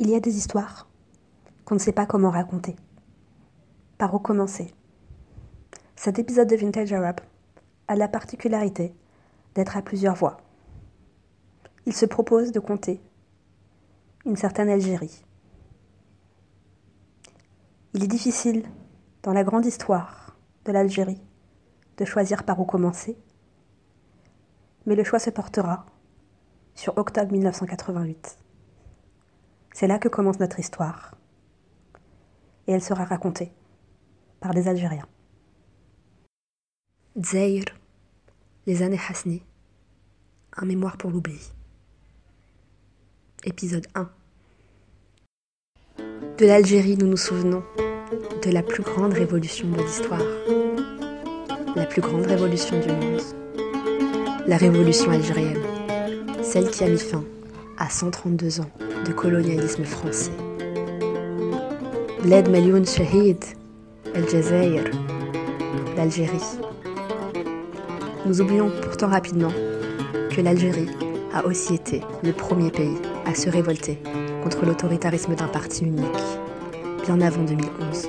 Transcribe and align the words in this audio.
Il 0.00 0.10
y 0.10 0.14
a 0.14 0.20
des 0.20 0.36
histoires 0.36 0.86
qu'on 1.64 1.74
ne 1.74 1.80
sait 1.80 1.90
pas 1.90 2.06
comment 2.06 2.30
raconter. 2.30 2.76
Par 3.98 4.14
où 4.14 4.20
commencer? 4.20 4.72
Cet 5.96 6.20
épisode 6.20 6.48
de 6.48 6.54
Vintage 6.54 6.92
Arab 6.92 7.20
a 7.88 7.96
la 7.96 8.06
particularité 8.06 8.94
d'être 9.56 9.76
à 9.76 9.82
plusieurs 9.82 10.14
voix. 10.14 10.36
Il 11.84 11.94
se 11.94 12.06
propose 12.06 12.52
de 12.52 12.60
compter 12.60 13.00
une 14.24 14.36
certaine 14.36 14.68
Algérie. 14.68 15.24
Il 17.92 18.04
est 18.04 18.08
difficile, 18.08 18.68
dans 19.24 19.32
la 19.32 19.42
grande 19.42 19.66
histoire 19.66 20.36
de 20.64 20.70
l'Algérie, 20.70 21.20
de 21.96 22.04
choisir 22.04 22.44
par 22.44 22.60
où 22.60 22.64
commencer, 22.64 23.18
mais 24.86 24.94
le 24.94 25.02
choix 25.02 25.18
se 25.18 25.30
portera 25.30 25.86
sur 26.76 26.96
octobre 26.98 27.32
1988. 27.32 28.38
C'est 29.78 29.86
là 29.86 30.00
que 30.00 30.08
commence 30.08 30.40
notre 30.40 30.58
histoire. 30.58 31.14
Et 32.66 32.72
elle 32.72 32.82
sera 32.82 33.04
racontée 33.04 33.52
par 34.40 34.52
des 34.52 34.66
Algériens. 34.66 35.06
Zahir, 37.16 37.62
les 38.66 38.82
années 38.82 38.98
Hasni, 39.08 39.40
un 40.56 40.66
mémoire 40.66 40.96
pour 40.96 41.12
l'oubli. 41.12 41.52
Épisode 43.44 43.86
1. 43.94 44.10
De 46.38 46.46
l'Algérie, 46.46 46.96
nous 46.96 47.06
nous 47.06 47.16
souvenons 47.16 47.62
de 48.44 48.50
la 48.50 48.64
plus 48.64 48.82
grande 48.82 49.12
révolution 49.12 49.70
de 49.70 49.80
l'histoire, 49.80 50.26
la 51.76 51.86
plus 51.86 52.00
grande 52.00 52.26
révolution 52.26 52.80
du 52.80 52.88
monde, 52.88 53.22
la 54.44 54.56
révolution 54.56 55.12
algérienne, 55.12 55.62
celle 56.42 56.68
qui 56.68 56.82
a 56.82 56.88
mis 56.88 56.98
fin 56.98 57.22
à 57.78 57.88
132 57.88 58.60
ans 58.60 58.70
de 59.06 59.12
colonialisme 59.12 59.84
français. 59.84 60.32
Bled 62.22 62.48
Melioun 62.48 62.84
Shahid, 62.84 63.42
El 64.14 64.28
Jazeer, 64.28 64.84
l'Algérie. 65.96 66.58
Nous 68.26 68.40
oublions 68.40 68.70
pourtant 68.82 69.08
rapidement 69.08 69.52
que 70.30 70.40
l'Algérie 70.40 70.88
a 71.32 71.46
aussi 71.46 71.74
été 71.74 72.02
le 72.24 72.32
premier 72.32 72.70
pays 72.70 72.98
à 73.26 73.34
se 73.34 73.48
révolter 73.48 73.98
contre 74.42 74.66
l'autoritarisme 74.66 75.34
d'un 75.34 75.48
parti 75.48 75.84
unique, 75.84 76.04
bien 77.04 77.20
avant 77.20 77.44
2011. 77.44 78.08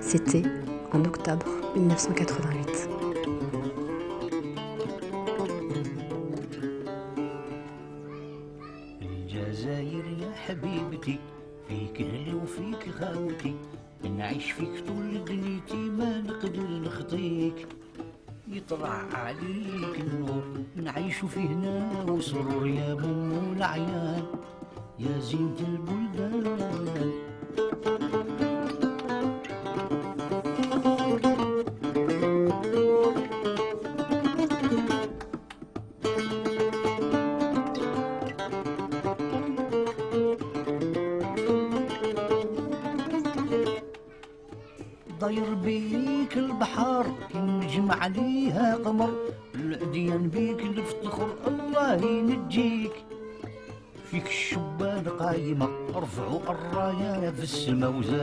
C'était 0.00 0.42
en 0.92 1.04
octobre 1.04 1.46
1988. 1.74 2.91
يا 22.72 22.94
لبن 22.94 23.52
العيال 23.56 24.24
يا 24.98 25.18
زينة 25.18 25.60
البلدان. 25.68 27.12
на 57.82 57.90
узел. 57.90 58.21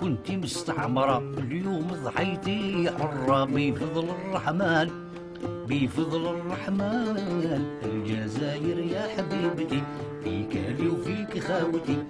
كنتي 0.00 0.36
مستعمرة 0.36 1.18
اليوم 1.38 1.86
ضحيتي 2.04 2.90
حرة 2.90 3.44
بفضل 3.44 4.04
الرحمن 4.08 4.90
بفضل 5.68 6.26
الرحمن. 6.26 7.64
الجزائر 7.84 8.78
يا 8.78 9.02
حبيبتي 9.16 9.82
فيك 10.24 10.56
أهلي 10.56 10.88
وفيك 10.88 11.38
خاوتي. 11.38 12.04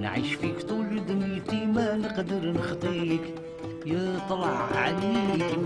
نعيش 0.00 0.34
فيك 0.34 0.62
طول 0.62 1.06
دنيتي 1.06 1.66
ما 1.66 1.96
نقدر 1.96 2.52
نخطيك. 2.52 3.34
يطلع 3.86 4.68
عليك 4.76 5.58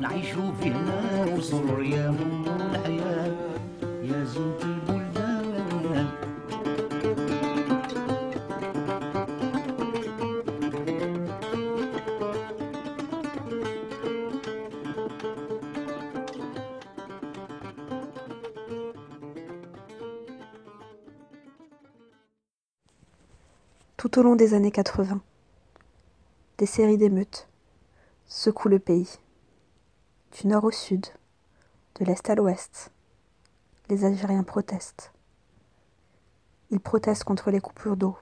نعيشو 0.00 0.52
في 0.60 0.70
هنا 0.70 1.34
وسرور 1.34 1.82
يا 1.82 2.08
هم 2.08 2.44
الحياة. 2.60 3.32
يا 3.82 4.24
زينة 4.24 4.93
Tout 24.14 24.20
au 24.20 24.22
long 24.22 24.36
des 24.36 24.54
années 24.54 24.70
80, 24.70 25.20
des 26.58 26.66
séries 26.66 26.98
d'émeutes 26.98 27.48
secouent 28.26 28.68
le 28.68 28.78
pays. 28.78 29.18
Du 30.30 30.46
nord 30.46 30.62
au 30.62 30.70
sud, 30.70 31.04
de 31.98 32.04
l'est 32.04 32.30
à 32.30 32.36
l'ouest, 32.36 32.92
les 33.88 34.04
Algériens 34.04 34.44
protestent. 34.44 35.12
Ils 36.70 36.78
protestent 36.78 37.24
contre 37.24 37.50
les 37.50 37.60
coupures 37.60 37.96
d'eau, 37.96 38.16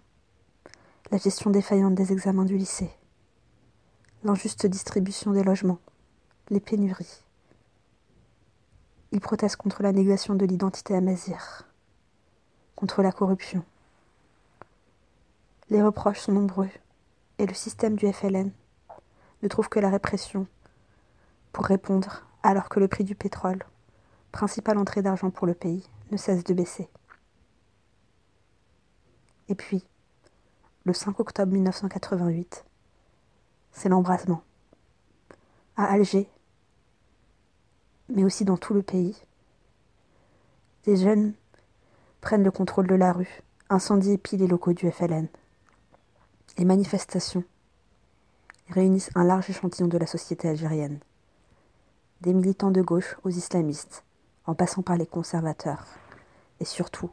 la 1.10 1.18
gestion 1.18 1.50
défaillante 1.50 1.94
des 1.94 2.10
examens 2.10 2.46
du 2.46 2.56
lycée, 2.56 2.90
l'injuste 4.24 4.64
distribution 4.64 5.32
des 5.32 5.44
logements, 5.44 5.80
les 6.48 6.60
pénuries. 6.60 7.22
Ils 9.10 9.20
protestent 9.20 9.56
contre 9.56 9.82
la 9.82 9.92
négation 9.92 10.36
de 10.36 10.46
l'identité 10.46 10.94
amazigh, 10.94 11.36
contre 12.76 13.02
la 13.02 13.12
corruption. 13.12 13.62
Les 15.72 15.80
reproches 15.80 16.20
sont 16.20 16.32
nombreux 16.32 16.68
et 17.38 17.46
le 17.46 17.54
système 17.54 17.96
du 17.96 18.12
FLN 18.12 18.50
ne 19.42 19.48
trouve 19.48 19.70
que 19.70 19.80
la 19.80 19.88
répression 19.88 20.46
pour 21.50 21.64
répondre 21.64 22.26
alors 22.42 22.68
que 22.68 22.78
le 22.78 22.88
prix 22.88 23.04
du 23.04 23.14
pétrole, 23.14 23.64
principale 24.32 24.76
entrée 24.76 25.00
d'argent 25.00 25.30
pour 25.30 25.46
le 25.46 25.54
pays, 25.54 25.88
ne 26.10 26.18
cesse 26.18 26.44
de 26.44 26.52
baisser. 26.52 26.90
Et 29.48 29.54
puis, 29.54 29.82
le 30.84 30.92
5 30.92 31.18
octobre 31.18 31.50
1988, 31.50 32.66
c'est 33.72 33.88
l'embrasement. 33.88 34.42
À 35.78 35.86
Alger, 35.86 36.28
mais 38.10 38.24
aussi 38.24 38.44
dans 38.44 38.58
tout 38.58 38.74
le 38.74 38.82
pays, 38.82 39.16
des 40.84 40.98
jeunes 40.98 41.32
prennent 42.20 42.44
le 42.44 42.50
contrôle 42.50 42.88
de 42.88 42.94
la 42.94 43.14
rue, 43.14 43.42
incendient 43.70 44.12
et 44.12 44.18
pillent 44.18 44.36
les 44.36 44.46
locaux 44.46 44.74
du 44.74 44.90
FLN. 44.90 45.28
Les 46.58 46.64
manifestations 46.66 47.44
réunissent 48.68 49.10
un 49.14 49.24
large 49.24 49.48
échantillon 49.48 49.88
de 49.88 49.96
la 49.96 50.06
société 50.06 50.48
algérienne. 50.48 51.00
des 52.20 52.34
militants 52.34 52.70
de 52.70 52.82
gauche 52.82 53.16
aux 53.24 53.30
islamistes, 53.30 54.04
en 54.46 54.54
passant 54.54 54.82
par 54.82 54.96
les 54.96 55.06
conservateurs, 55.06 55.86
et 56.60 56.64
surtout 56.64 57.10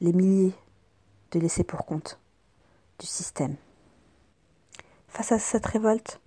les 0.00 0.12
milliers 0.12 0.54
de 1.30 1.38
laissés 1.38 1.64
pour 1.64 1.86
compte 1.86 2.18
du 2.98 3.06
système. 3.06 3.56
Face 5.08 5.32
à 5.32 5.38
cette 5.38 5.64
révolte 5.64 6.20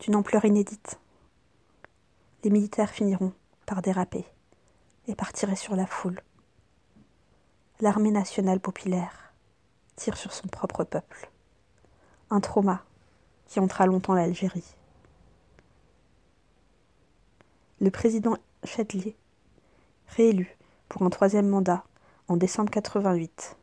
d'une 0.00 0.16
ampleur 0.16 0.44
inédite, 0.44 0.98
les 2.44 2.50
militaires 2.50 2.90
finiront 2.90 3.32
par 3.64 3.80
déraper 3.80 4.26
et 5.08 5.14
par 5.14 5.32
tirer 5.32 5.56
sur 5.56 5.76
la 5.76 5.86
foule. 5.86 6.20
L'armée 7.80 8.10
nationale 8.10 8.60
populaire 8.60 9.32
tire 9.94 10.16
sur 10.16 10.32
son 10.32 10.48
propre 10.48 10.84
peuple. 10.84 11.30
Un 12.30 12.40
trauma 12.40 12.84
qui 13.46 13.60
entra 13.60 13.86
longtemps 13.86 14.14
l'Algérie. 14.14 14.74
Le 17.80 17.90
président 17.90 18.36
Châtelier, 18.64 19.16
réélu 20.08 20.56
pour 20.88 21.02
un 21.02 21.10
troisième 21.10 21.48
mandat 21.48 21.84
en 22.26 22.36
décembre 22.36 22.70
88, 22.70 23.56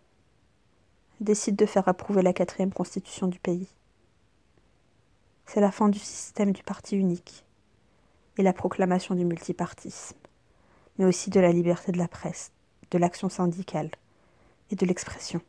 décide 1.19 1.55
de 1.55 1.65
faire 1.65 1.87
approuver 1.87 2.21
la 2.21 2.31
quatrième 2.31 2.71
constitution 2.71 3.27
du 3.27 3.39
pays. 3.39 3.67
C'est 5.45 5.61
la 5.61 5.71
fin 5.71 5.89
du 5.89 5.99
système 5.99 6.51
du 6.51 6.63
parti 6.63 6.95
unique 6.95 7.43
et 8.37 8.43
la 8.43 8.53
proclamation 8.53 9.13
du 9.13 9.25
multipartisme, 9.25 10.17
mais 10.97 11.05
aussi 11.05 11.29
de 11.29 11.39
la 11.39 11.51
liberté 11.51 11.91
de 11.91 11.97
la 11.97 12.07
presse, 12.07 12.51
de 12.91 12.97
l'action 12.97 13.29
syndicale 13.29 13.91
et 14.71 14.75
de 14.75 14.85
l'expression. 14.85 15.41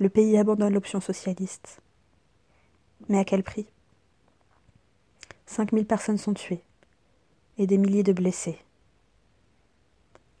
Le 0.00 0.08
pays 0.08 0.38
abandonne 0.38 0.72
l'option 0.72 0.98
socialiste. 1.02 1.82
Mais 3.10 3.18
à 3.18 3.24
quel 3.24 3.42
prix? 3.42 3.66
5000 5.44 5.84
personnes 5.84 6.16
sont 6.16 6.32
tuées 6.32 6.62
et 7.58 7.66
des 7.66 7.76
milliers 7.76 8.02
de 8.02 8.14
blessés. 8.14 8.58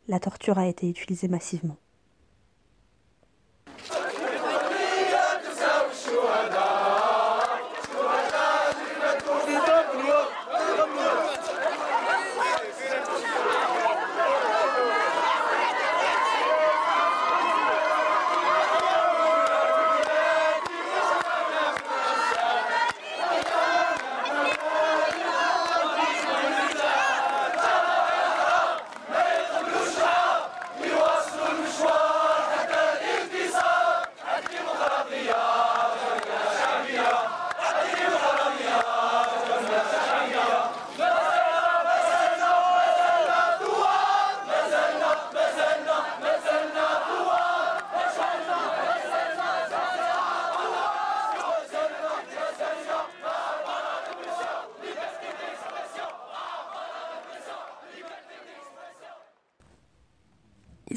La 0.08 0.18
torture 0.18 0.56
a 0.56 0.66
été 0.66 0.88
utilisée 0.88 1.28
massivement. 1.28 1.76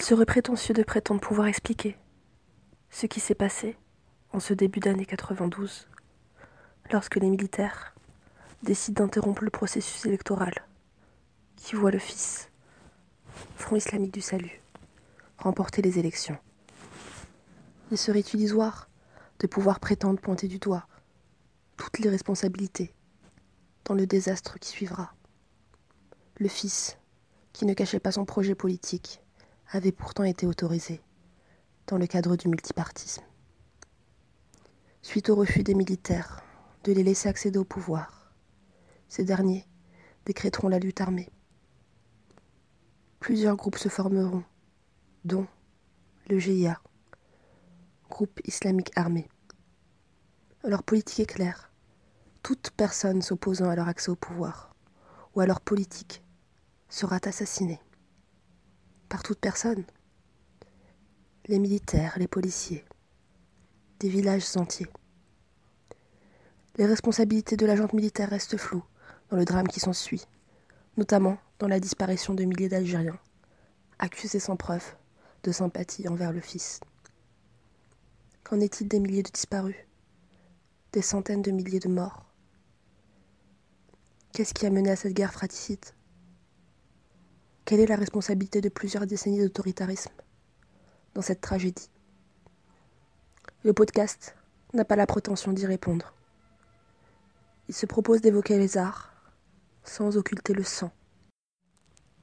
Il 0.03 0.05
serait 0.05 0.25
prétentieux 0.25 0.73
de 0.73 0.83
prétendre 0.83 1.21
pouvoir 1.21 1.47
expliquer 1.47 1.95
ce 2.89 3.05
qui 3.05 3.21
s'est 3.21 3.35
passé 3.35 3.77
en 4.33 4.41
ce 4.41 4.53
début 4.53 4.81
d'année 4.81 5.05
92, 5.05 5.87
lorsque 6.91 7.15
les 7.15 7.29
militaires 7.29 7.95
décident 8.63 9.05
d'interrompre 9.05 9.45
le 9.45 9.49
processus 9.49 10.05
électoral 10.05 10.53
qui 11.55 11.77
voit 11.77 11.89
le 11.89 11.99
fils, 11.99 12.49
Front 13.55 13.77
islamique 13.77 14.13
du 14.13 14.19
salut, 14.19 14.61
remporter 15.37 15.81
les 15.81 15.99
élections. 15.99 16.37
Il 17.89 17.97
serait 17.97 18.19
illusoire 18.19 18.89
de 19.39 19.47
pouvoir 19.47 19.79
prétendre 19.79 20.19
pointer 20.19 20.49
du 20.49 20.59
doigt 20.59 20.85
toutes 21.77 21.99
les 21.99 22.09
responsabilités 22.09 22.93
dans 23.85 23.95
le 23.95 24.05
désastre 24.05 24.59
qui 24.59 24.67
suivra. 24.67 25.13
Le 26.39 26.49
fils, 26.49 26.97
qui 27.53 27.65
ne 27.65 27.73
cachait 27.73 28.01
pas 28.01 28.11
son 28.11 28.25
projet 28.25 28.53
politique, 28.53 29.22
avait 29.71 29.91
pourtant 29.91 30.23
été 30.23 30.45
autorisé 30.45 31.01
dans 31.87 31.97
le 31.97 32.07
cadre 32.07 32.35
du 32.35 32.47
multipartisme. 32.47 33.23
Suite 35.01 35.29
au 35.29 35.35
refus 35.35 35.63
des 35.63 35.73
militaires 35.73 36.43
de 36.83 36.93
les 36.93 37.03
laisser 37.03 37.27
accéder 37.29 37.59
au 37.59 37.65
pouvoir, 37.65 38.33
ces 39.07 39.23
derniers 39.23 39.65
décréteront 40.25 40.69
la 40.69 40.79
lutte 40.79 41.01
armée. 41.01 41.29
Plusieurs 43.19 43.55
groupes 43.55 43.77
se 43.77 43.89
formeront, 43.89 44.43
dont 45.25 45.47
le 46.29 46.39
GIA, 46.39 46.81
groupe 48.09 48.39
islamique 48.45 48.91
armé. 48.95 49.27
Leur 50.63 50.83
politique 50.83 51.19
est 51.19 51.25
claire. 51.25 51.71
Toute 52.41 52.71
personne 52.71 53.21
s'opposant 53.21 53.69
à 53.69 53.75
leur 53.75 53.87
accès 53.87 54.09
au 54.09 54.15
pouvoir 54.15 54.75
ou 55.35 55.41
à 55.41 55.45
leur 55.45 55.61
politique 55.61 56.23
sera 56.89 57.19
assassinée 57.23 57.81
par 59.09 59.23
toute 59.23 59.39
personne. 59.39 59.83
Les 61.45 61.59
militaires, 61.59 62.13
les 62.17 62.27
policiers, 62.27 62.85
des 63.99 64.09
villages 64.09 64.55
entiers. 64.55 64.87
Les 66.77 66.85
responsabilités 66.85 67.57
de 67.57 67.65
l'agent 67.65 67.87
militaire 67.93 68.29
restent 68.29 68.57
floues 68.57 68.83
dans 69.29 69.37
le 69.37 69.45
drame 69.45 69.67
qui 69.67 69.79
s'ensuit, 69.79 70.25
notamment 70.97 71.37
dans 71.59 71.67
la 71.67 71.79
disparition 71.79 72.33
de 72.33 72.43
milliers 72.43 72.69
d'Algériens, 72.69 73.19
accusés 73.99 74.39
sans 74.39 74.55
preuve 74.55 74.95
de 75.43 75.51
sympathie 75.51 76.07
envers 76.07 76.31
le 76.31 76.41
fils. 76.41 76.79
Qu'en 78.43 78.59
est-il 78.59 78.87
des 78.87 78.99
milliers 78.99 79.23
de 79.23 79.31
disparus? 79.31 79.75
Des 80.91 81.01
centaines 81.01 81.41
de 81.41 81.51
milliers 81.51 81.79
de 81.79 81.89
morts? 81.89 82.25
Qu'est-ce 84.33 84.53
qui 84.53 84.65
a 84.65 84.69
mené 84.69 84.89
à 84.89 84.95
cette 84.95 85.13
guerre 85.13 85.33
fratricide? 85.33 85.85
Quelle 87.65 87.79
est 87.79 87.87
la 87.87 87.95
responsabilité 87.95 88.61
de 88.61 88.69
plusieurs 88.69 89.05
décennies 89.05 89.41
d'autoritarisme 89.41 90.11
dans 91.13 91.21
cette 91.21 91.41
tragédie? 91.41 91.89
Le 93.63 93.73
podcast 93.73 94.35
n'a 94.73 94.83
pas 94.83 94.97
la 94.97 95.07
prétention 95.07 95.53
d'y 95.53 95.65
répondre. 95.65 96.13
Il 97.69 97.73
se 97.73 97.85
propose 97.85 98.21
d'évoquer 98.21 98.57
les 98.57 98.77
arts 98.77 99.13
sans 99.83 100.17
occulter 100.17 100.53
le 100.53 100.63
sang. 100.63 100.91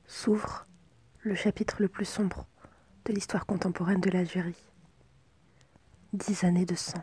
S'ouvre 0.06 0.66
le 1.23 1.35
chapitre 1.35 1.76
le 1.80 1.88
plus 1.88 2.04
sombre 2.04 2.47
de 3.06 3.12
l'histoire 3.12 3.47
contemporaine 3.47 4.00
de 4.00 4.11
l'Algérie. 4.11 4.62
Dix 6.12 6.44
années 6.44 6.66
de 6.66 6.75
sang. 6.75 7.02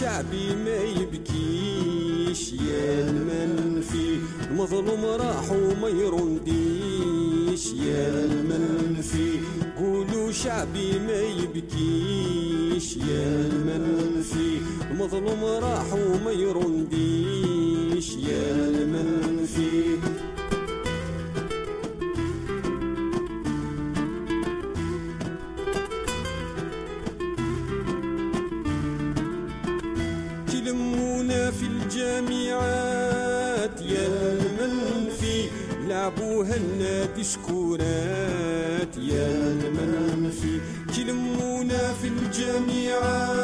شعبي 0.00 0.54
ما 0.64 0.76
يبكيش 0.76 2.52
يا 2.52 3.08
المنفي 3.08 4.18
المظلوم 4.50 5.04
راح 5.04 5.50
وما 5.52 5.88
يرديش 5.88 7.66
يا 7.72 8.24
المنفي 8.24 9.40
قولوا 9.78 10.32
شعبي 10.32 10.98
ما 10.98 11.20
يبكيش 11.22 12.96
يا 12.96 13.46
المنفي 13.46 14.60
المظلوم 14.90 15.44
راح 15.44 15.92
وما 15.92 16.30
يرديش 16.32 18.08
يا 18.16 18.52
المنفي 18.68 19.98
سكورات 37.26 38.96
يا 38.96 39.26
المنفي 39.28 40.60
كلمونا 40.96 41.92
في 41.92 42.08
الجامعات 42.08 43.38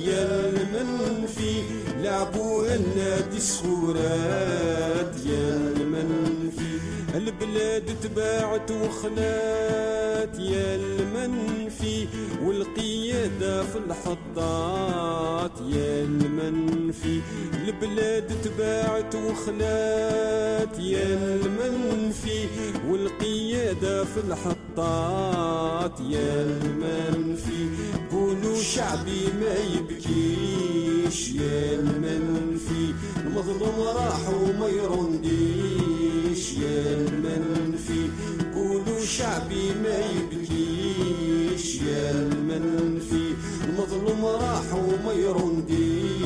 يا 0.00 0.50
المنفي 0.50 1.62
لعبوها 2.02 2.74
النادي 2.74 3.40
سكورات 3.40 5.14
يا 5.26 5.56
المنفي 5.76 6.72
البلاد 7.14 7.96
تباعت 8.02 8.70
وخلات 8.70 10.38
يا 10.38 10.74
المنفي 10.76 12.06
والقيادة 12.44 13.62
في 13.64 13.78
الحطات. 13.78 15.52
يا 15.68 16.02
المنفي 16.02 16.59
البلاد 16.90 18.42
تباعت 18.44 19.14
وخلات 19.14 20.78
يا 20.78 21.14
المنفي 21.14 22.46
والقيادة 22.88 24.04
في 24.04 24.20
الحطات. 24.28 26.00
يا 26.00 26.42
المنفي 26.42 27.68
قولوا 28.10 28.62
شعبي 28.62 29.24
ما 29.40 29.54
يبكيش. 29.74 31.30
يا 31.34 31.74
المنفي 31.74 32.94
المظلوم 33.26 33.80
راح 33.80 34.28
وما 34.28 34.68
يرنديش. 34.68 36.52
يا 36.52 36.94
المنفي 36.94 38.08
قولوا 38.54 39.04
شعبي 39.04 39.74
ما 39.82 39.98
يبكيش. 39.98 41.82
يا 41.82 42.10
المنفي 42.10 43.34
المظلوم 43.68 44.24
راح 44.24 44.74
وما 44.74 45.12
يرنديش. 45.12 46.19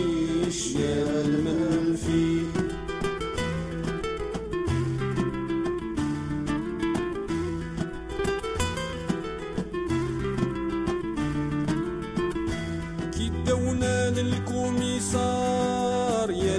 مليان 0.75 1.31
من 1.45 1.59
الفيل 1.73 2.47
كي 13.15 13.31
دونان 13.47 14.19
الكوميسار 14.19 15.51
يا 16.31 16.57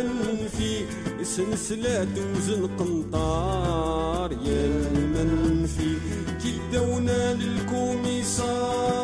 المنفي 0.00 0.84
سلسلة 1.22 2.06
وزن 2.36 2.66
قنطار 2.78 4.32
يا 4.32 4.66
المنفي. 4.94 5.94
كي 6.42 6.52
دونان 6.72 7.36
للكوميسار 7.38 8.97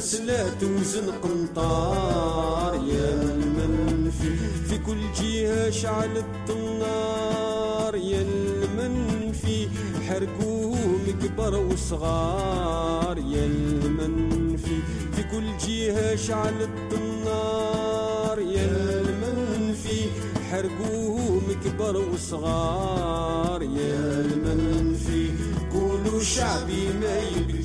سلسلة 0.00 0.78
وزن 0.80 1.10
قنطار 1.10 2.74
يا 2.74 3.22
المنفي. 3.22 4.36
في 4.68 4.78
كل 4.78 5.12
جهة 5.20 5.70
شعلت 5.70 6.50
النار 6.50 7.94
يا 7.94 8.22
المنفي. 8.22 9.68
حرقوهم 10.08 11.04
كبر 11.22 11.54
وصغار 11.56 13.18
يا 13.18 13.44
المنفي. 13.44 14.78
في 15.16 15.22
كل 15.22 15.66
جهة 15.66 16.16
شعلت 16.16 16.92
النار 16.92 18.38
يا 18.38 19.00
المنفي. 19.00 20.10
حرقوهم 20.50 21.42
كبر 21.64 21.96
وصغار 21.96 23.62
يا 23.62 24.20
المنفي. 24.20 25.30
قولوا 25.72 26.22
شعبي 26.22 26.88
ما 27.00 27.18
يبكيش 27.18 27.57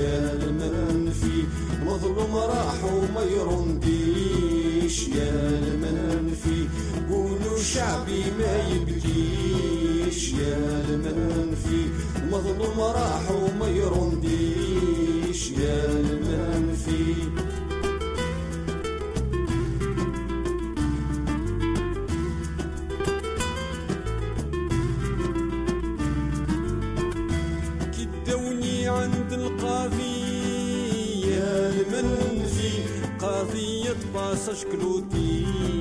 يا 0.00 0.32
المنفي 0.32 1.38
مظلوم 1.86 2.36
راح 2.36 2.84
وما 2.84 3.22
يرنديش 3.36 5.08
يا 5.08 5.32
المنفي 5.62 6.60
قولوا 7.10 7.58
شعبي 7.58 8.22
ما 8.38 8.54
يبكيش. 8.72 10.32
يا 10.32 10.56
المنفي 10.88 11.82
مظلوم 12.32 12.80
راح 12.80 13.24
وما 13.30 13.68
يرنديش 13.68 15.50
يا 15.50 15.84
المنفي 15.90 16.99
nossas 34.30 34.64
crutis. 34.64 35.79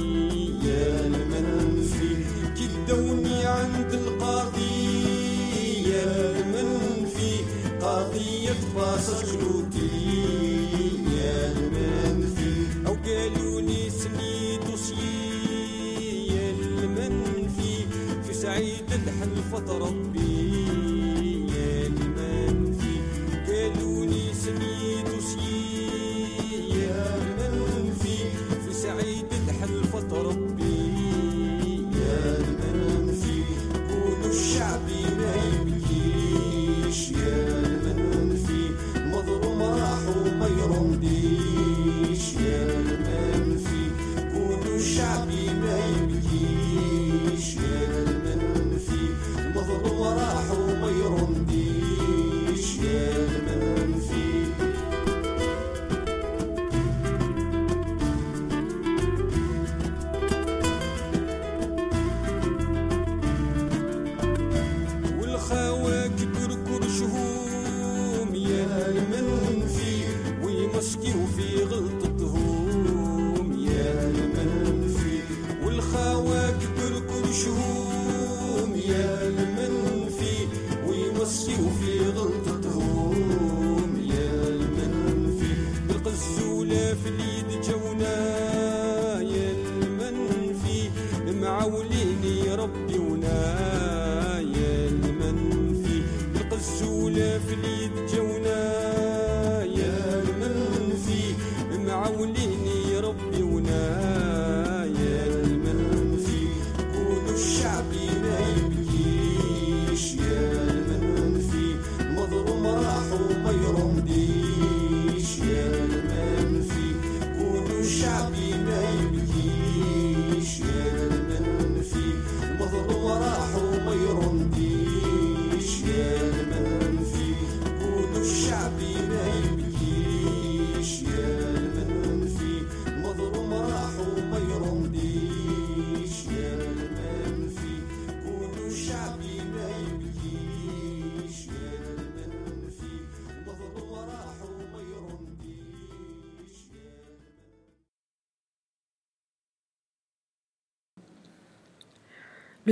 mulher 86.70 86.96
feliz. 86.96 87.29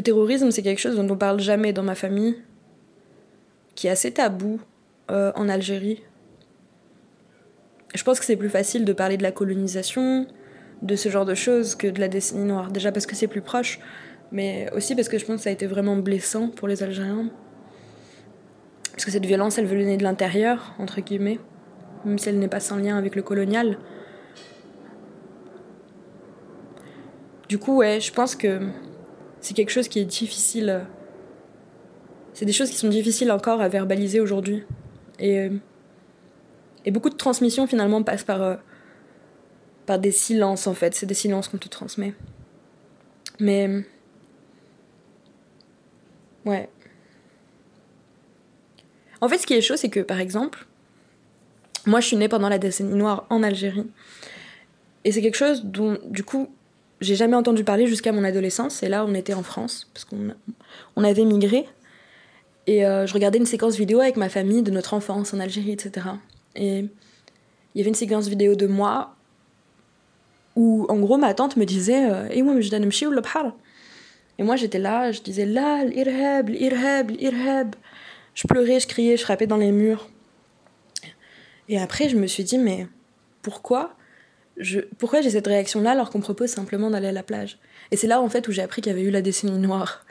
Terrorisme, 0.08 0.52
c'est 0.52 0.62
quelque 0.62 0.80
chose 0.80 0.96
dont 0.96 1.10
on 1.10 1.18
parle 1.18 1.42
jamais 1.42 1.74
dans 1.74 1.84
ma 1.84 1.94
famille, 1.94 2.38
qui 3.76 3.88
est 3.88 3.90
assez 3.90 4.12
tabou 4.12 4.62
euh, 5.12 5.34
en 5.36 5.50
Algérie. 5.50 6.02
Je 7.94 8.02
pense 8.06 8.18
que 8.18 8.26
c'est 8.26 8.38
plus 8.38 8.50
facile 8.50 8.86
de 8.86 8.94
parler 8.94 9.18
de 9.18 9.24
la 9.24 9.34
colonisation, 9.34 10.26
de 10.82 10.96
ce 10.96 11.10
genre 11.10 11.26
de 11.26 11.36
choses 11.36 11.76
que 11.76 11.88
de 11.88 12.00
la 12.00 12.08
décennie 12.08 12.46
noire. 12.46 12.72
Déjà 12.72 12.94
parce 12.94 13.06
que 13.06 13.18
c'est 13.18 13.28
plus 13.28 13.42
proche, 13.42 13.82
mais 14.32 14.72
aussi 14.74 14.96
parce 14.96 15.10
que 15.10 15.18
je 15.18 15.26
pense 15.26 15.38
que 15.38 15.42
ça 15.42 15.50
a 15.50 15.54
été 15.54 15.68
vraiment 15.68 15.98
blessant 15.98 16.48
pour 16.48 16.70
les 16.70 16.84
Algériens. 16.84 17.30
Parce 18.94 19.04
que 19.04 19.12
cette 19.12 19.26
violence, 19.26 19.58
elle 19.58 19.66
venait 19.66 19.98
de 19.98 20.04
l'intérieur, 20.04 20.74
entre 20.80 21.02
guillemets, 21.02 21.40
même 22.06 22.18
si 22.18 22.30
elle 22.30 22.40
n'est 22.40 22.48
pas 22.48 22.62
sans 22.62 22.78
lien 22.78 22.98
avec 22.98 23.14
le 23.14 23.24
colonial. 23.24 23.78
Du 27.50 27.58
coup, 27.58 27.76
ouais, 27.76 28.00
je 28.00 28.14
pense 28.14 28.38
que 28.38 28.62
c'est 29.42 29.54
quelque 29.54 29.70
chose 29.70 29.88
qui 29.88 30.00
est 30.00 30.06
difficile. 30.06 30.86
C'est 32.34 32.46
des 32.46 32.54
choses 32.54 32.70
qui 32.70 32.78
sont 32.78 32.90
difficiles 32.90 33.32
encore 33.32 33.62
à 33.62 33.70
verbaliser 33.70 34.20
aujourd'hui. 34.20 34.64
Et, 35.20 35.50
et 36.86 36.92
beaucoup 36.92 37.10
de 37.10 37.16
transmissions 37.16 37.68
finalement 37.68 38.04
passent 38.04 38.24
par, 38.24 38.42
euh, 38.42 38.56
par 39.86 40.00
des 40.00 40.12
silences 40.12 40.68
en 40.68 40.74
fait. 40.74 40.94
C'est 40.96 41.06
des 41.06 41.14
silences 41.14 41.48
qu'on 41.48 41.58
te 41.58 41.68
transmet. 41.68 42.14
Mais. 43.40 43.86
Ouais. 46.46 46.70
En 49.20 49.28
fait, 49.28 49.38
ce 49.38 49.48
qui 49.48 49.54
est 49.54 49.62
chaud, 49.62 49.78
c'est 49.78 49.90
que 49.90 50.00
par 50.00 50.20
exemple, 50.20 50.68
moi 51.86 52.00
je 52.00 52.08
suis 52.08 52.18
née 52.18 52.30
pendant 52.30 52.50
la 52.50 52.60
décennie 52.60 52.94
noire 52.94 53.26
en 53.30 53.44
Algérie. 53.44 53.88
Et 55.04 55.12
c'est 55.12 55.22
quelque 55.22 55.36
chose 55.38 55.64
dont, 55.64 55.98
du 56.06 56.24
coup, 56.24 56.50
j'ai 57.02 57.16
jamais 57.16 57.36
entendu 57.36 57.64
parler 57.64 57.88
jusqu'à 57.88 58.12
mon 58.12 58.24
adolescence. 58.24 58.84
Et 58.84 58.90
là, 58.90 59.06
on 59.06 59.14
était 59.14 59.34
en 59.34 59.44
France, 59.44 59.90
parce 59.94 60.06
qu'on 60.06 60.30
on 60.96 61.04
avait 61.04 61.26
migré. 61.26 61.66
Et 62.66 62.86
euh, 62.86 63.06
je 63.06 63.14
regardais 63.14 63.38
une 63.38 63.46
séquence 63.46 63.76
vidéo 63.78 64.00
avec 64.00 64.18
ma 64.18 64.30
famille 64.30 64.62
de 64.62 64.72
notre 64.72 64.94
enfance 64.94 65.34
en 65.34 65.40
Algérie, 65.40 65.72
etc. 65.72 66.08
Et 66.56 66.80
il 66.80 66.90
y 67.76 67.82
avait 67.82 67.90
une 67.90 67.96
séquence 67.96 68.28
vidéo 68.28 68.56
de 68.56 68.68
moi 68.68 69.16
où, 70.56 70.86
en 70.90 70.98
gros, 70.98 71.18
ma 71.18 71.34
tante 71.34 71.56
me 71.56 71.66
disait 71.66 72.10
Eh, 72.32 72.42
moi, 72.42 72.60
je 72.60 72.70
donne 72.70 72.84
le 72.84 73.54
Et 74.40 74.44
moi, 74.44 74.56
j'étais 74.56 74.80
là, 74.80 75.12
je 75.12 75.22
disais 75.22 75.46
Là, 75.46 75.86
l'irhab, 75.86 76.50
l'irhab, 76.50 77.12
l'irhab. 77.12 77.76
Je 78.34 78.48
pleurais, 78.48 78.80
je 78.80 78.88
criais, 78.88 79.18
je 79.18 79.24
frappais 79.24 79.48
dans 79.48 79.58
les 79.58 79.72
murs. 79.72 80.10
Et 81.70 81.80
après, 81.80 82.10
je 82.10 82.18
me 82.18 82.28
suis 82.28 82.44
dit 82.44 82.58
Mais 82.58 82.88
pourquoi 83.42 83.96
je, 84.57 84.81
pourquoi 84.99 85.21
j'ai 85.21 85.31
cette 85.31 85.47
réaction-là 85.47 85.93
alors 85.93 86.11
qu'on 86.11 86.19
me 86.19 86.23
propose 86.23 86.51
simplement 86.51 86.91
d'aller 86.91 87.09
à 87.09 87.13
la 87.13 87.23
plage 87.23 87.59
Et 87.91 87.97
c'est 87.97 88.07
là 88.07 88.21
en 88.21 88.29
fait 88.29 88.49
où 88.49 88.53
j'ai 88.53 88.63
appris 88.63 88.83
qu'il 88.83 88.93
y 88.93 88.95
avait 88.95 89.05
eu 89.05 89.11
la 89.11 89.23
décennie 89.23 89.59
noire 89.59 90.05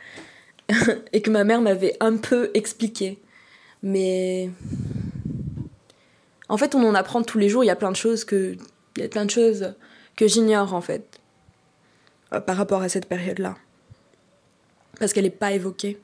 et 1.13 1.21
que 1.21 1.29
ma 1.29 1.43
mère 1.43 1.61
m'avait 1.61 1.95
un 1.99 2.17
peu 2.17 2.49
expliqué. 2.53 3.19
Mais 3.83 4.49
en 6.49 6.57
fait, 6.57 6.75
on 6.75 6.83
en 6.87 6.95
apprend 6.95 7.23
tous 7.23 7.37
les 7.37 7.49
jours. 7.49 7.63
Il 7.63 7.67
y 7.67 7.71
a 7.71 7.75
plein 7.75 7.91
de 7.91 7.95
choses 7.95 8.25
que, 8.25 8.57
il 8.97 9.01
y 9.01 9.05
a 9.05 9.09
plein 9.09 9.25
de 9.25 9.31
choses 9.31 9.73
que 10.15 10.27
j'ignore 10.27 10.73
en 10.73 10.81
fait 10.81 11.19
euh, 12.33 12.39
par 12.39 12.57
rapport 12.57 12.81
à 12.81 12.89
cette 12.89 13.07
période-là, 13.07 13.55
parce 14.99 15.13
qu'elle 15.13 15.23
n'est 15.23 15.29
pas 15.29 15.51
évoquée. 15.51 15.97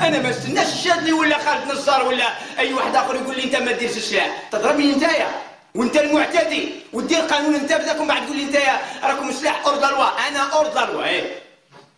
انا 0.00 0.22
ما 0.22 0.30
استناش 0.30 0.72
الشاذلي 0.72 1.12
ولا 1.12 1.38
خالد 1.38 1.72
نصار 1.72 2.08
ولا 2.08 2.24
اي 2.58 2.74
واحد 2.74 2.96
اخر 2.96 3.14
يقول 3.14 3.36
لي 3.36 3.44
انت 3.44 3.56
ما 3.56 3.72
ديرش 3.72 3.96
السلاح 3.96 4.48
تضربني 4.52 4.92
نتايا 4.92 5.28
وانت 5.75 5.97
المعتدي 5.97 6.69
ودير 6.93 7.19
قانون 7.19 7.55
انت 7.55 7.73
بداك 7.73 7.99
ومن 7.99 8.07
بعد 8.07 8.25
تقول 8.25 8.37
لي 8.37 8.45
نتايا 8.45 8.81
راكم 9.03 9.31
سلاح 9.31 9.65
اورد 9.65 9.79
لوا 9.79 10.27
أنا 10.27 10.39
اورد 10.39 10.89
لوا 10.89 11.03
إيه 11.03 11.41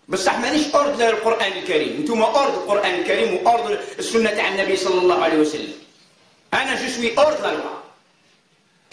بصح 0.08 0.39
مانيش 0.39 0.75
اورد 0.75 1.01
للقرآن 1.01 1.51
الكريم. 1.51 1.96
أنتم 2.00 2.22
اورد 2.22 2.53
القرآن 2.53 2.94
الكريم 2.94 3.34
واورد 3.34 3.80
السنة 4.00 4.30
تاع 4.30 4.48
النبي 4.48 4.75
صلى 4.75 5.01
الله 5.01 5.24
عليه 5.24 5.38
وسلم. 5.38 5.74
أنا 6.53 6.75
جو 6.75 6.88
سوي 6.88 7.18
اورد 7.18 7.42
لوا 7.42 7.80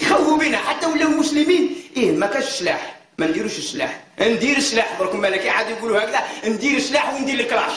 يخوفوا 0.00 0.38
بينا 0.38 0.58
حتى 0.58 0.87
ولاو 0.87 1.08
مسلمين. 1.08 1.76
إيه 1.96 2.12
ما 2.12 2.26
كاش 2.26 2.44
سلاح. 2.44 2.96
ما 3.18 3.26
نديروش 3.26 3.58
السلاح 3.58 4.00
ندير 4.20 4.56
السلاح 4.56 4.99
درك 4.99 5.14
مالك 5.14 5.46
عاد 5.46 5.70
يقولوا 5.70 5.98
هكذا. 6.00 6.20
ندير 6.44 6.76
السلاح 6.76 7.14
وندير 7.14 7.40
الكلاش 7.40 7.72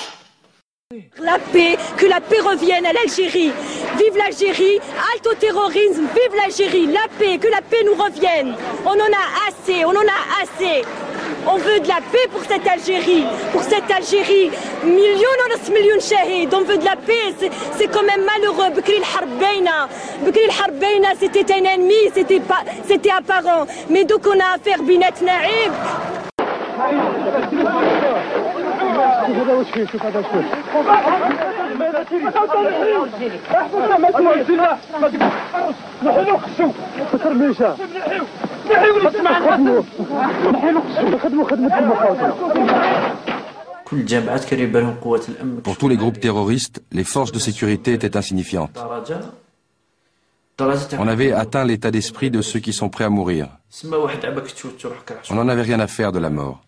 La 1.17 1.39
paix, 1.53 1.75
que 1.97 2.05
la 2.05 2.21
paix 2.21 2.41
revienne 2.51 2.85
à 2.85 2.93
l'Algérie. 2.93 3.51
Vive 3.97 4.17
l'Algérie, 4.17 4.79
halte 5.13 5.27
au 5.27 5.35
terrorisme, 5.35 6.03
vive 6.13 6.35
l'Algérie, 6.35 6.87
la 6.87 7.07
paix, 7.19 7.37
que 7.37 7.47
la 7.47 7.61
paix 7.61 7.83
nous 7.85 7.93
revienne. 7.93 8.55
On 8.85 8.89
en 8.89 8.93
a 8.93 9.47
assez, 9.47 9.85
on 9.85 9.89
en 9.89 9.93
a 9.93 10.41
assez. 10.41 10.83
On 11.45 11.57
veut 11.57 11.79
de 11.79 11.87
la 11.87 11.99
paix 12.11 12.27
pour 12.31 12.41
cette 12.41 12.67
Algérie, 12.67 13.25
pour 13.51 13.61
cette 13.61 13.89
Algérie. 13.91 14.49
Millions 14.83 15.33
millions 15.69 15.97
de 15.97 16.55
on 16.55 16.61
veut 16.61 16.77
de 16.77 16.85
la 16.85 16.95
paix, 16.95 17.33
c'est 17.77 17.87
quand 17.87 18.03
même 18.03 18.23
malheureux. 18.25 18.71
Bekri 18.75 18.95
al-Harbeina, 18.97 19.87
Bekri 20.25 20.41
al-Harbeina, 20.45 21.09
c'était 21.19 21.53
un 21.53 21.63
ennemi, 21.63 22.11
c'était 22.13 22.39
pas, 22.39 22.63
c'était 22.87 23.11
apparent. 23.11 23.65
Mais 23.89 24.05
donc 24.05 24.25
on 24.27 24.39
a 24.39 24.55
affaire 24.55 24.81
Binet 24.83 25.13
Naïb. 25.21 25.71
نحيلو 36.02 36.38
خشو 36.38 36.66
ما 37.12 37.18
ترميش 37.24 37.60
نحيو 37.62 38.24
خدمو 39.50 39.84
نحيلو 40.52 40.80
خشو 40.80 41.18
خدمو 41.18 41.44
خدمة 41.44 41.78
المخاطر 41.78 42.32
Pour 45.64 45.78
tous 45.78 45.88
les 45.88 45.96
groupes 45.96 46.20
terroristes, 46.20 46.82
les 46.92 47.04
forces 47.04 47.32
de 47.32 47.38
sécurité 47.38 47.94
étaient 47.94 48.18
insignifiantes. 48.18 48.78
On 50.98 51.08
avait 51.08 51.32
atteint 51.32 51.64
l'état 51.64 51.90
d'esprit 51.90 52.30
de 52.30 52.42
ceux 52.42 52.60
qui 52.60 52.74
sont 52.74 52.90
prêts 52.90 53.04
à 53.04 53.08
mourir. 53.08 53.46
On 55.30 55.34
n'en 55.36 55.48
avait 55.48 55.62
rien 55.62 55.80
à 55.80 55.86
faire 55.86 56.12
de 56.12 56.18
la 56.18 56.28
mort. 56.28 56.60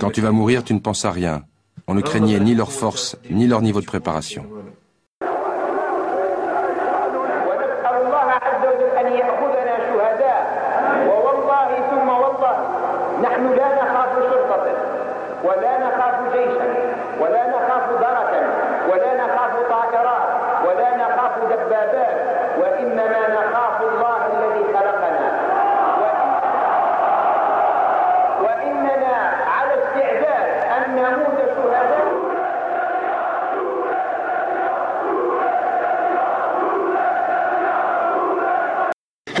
Quand 0.00 0.10
tu 0.10 0.22
vas 0.22 0.30
mourir, 0.30 0.64
tu 0.64 0.72
ne 0.72 0.78
penses 0.78 1.04
à 1.04 1.10
rien. 1.10 1.42
On 1.87 1.93
ne 1.93 2.01
craignait 2.01 2.39
ni 2.39 2.55
leur 2.55 2.71
force, 2.71 3.17
ni 3.29 3.47
leur 3.47 3.61
niveau 3.61 3.81
de 3.81 3.85
préparation. 3.85 4.45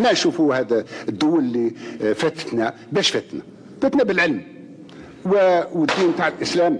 إحنا 0.01 0.11
نشوفوا 0.11 0.55
هذا 0.55 0.85
الدول 1.09 1.39
اللي 1.39 1.71
فاتتنا 2.15 2.73
باش 2.91 3.09
فاتنا 3.09 3.41
فاتنا 3.81 4.03
بالعلم. 4.03 4.41
والدين 5.25 6.15
تاع 6.17 6.27
الإسلام 6.27 6.79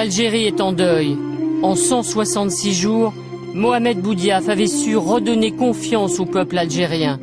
L'Algérie 0.00 0.44
est 0.44 0.60
en 0.60 0.70
deuil. 0.70 1.18
En 1.60 1.74
166 1.74 2.72
jours, 2.72 3.12
Mohamed 3.52 4.00
Boudiaf 4.00 4.48
avait 4.48 4.68
su 4.68 4.96
redonner 4.96 5.50
confiance 5.50 6.20
au 6.20 6.24
peuple 6.24 6.56
algérien. 6.56 7.18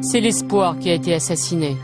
c'est 0.00 0.20
l'espoir 0.20 0.78
qui 0.78 0.88
a 0.88 0.94
été 0.94 1.12
assassiné. 1.12 1.76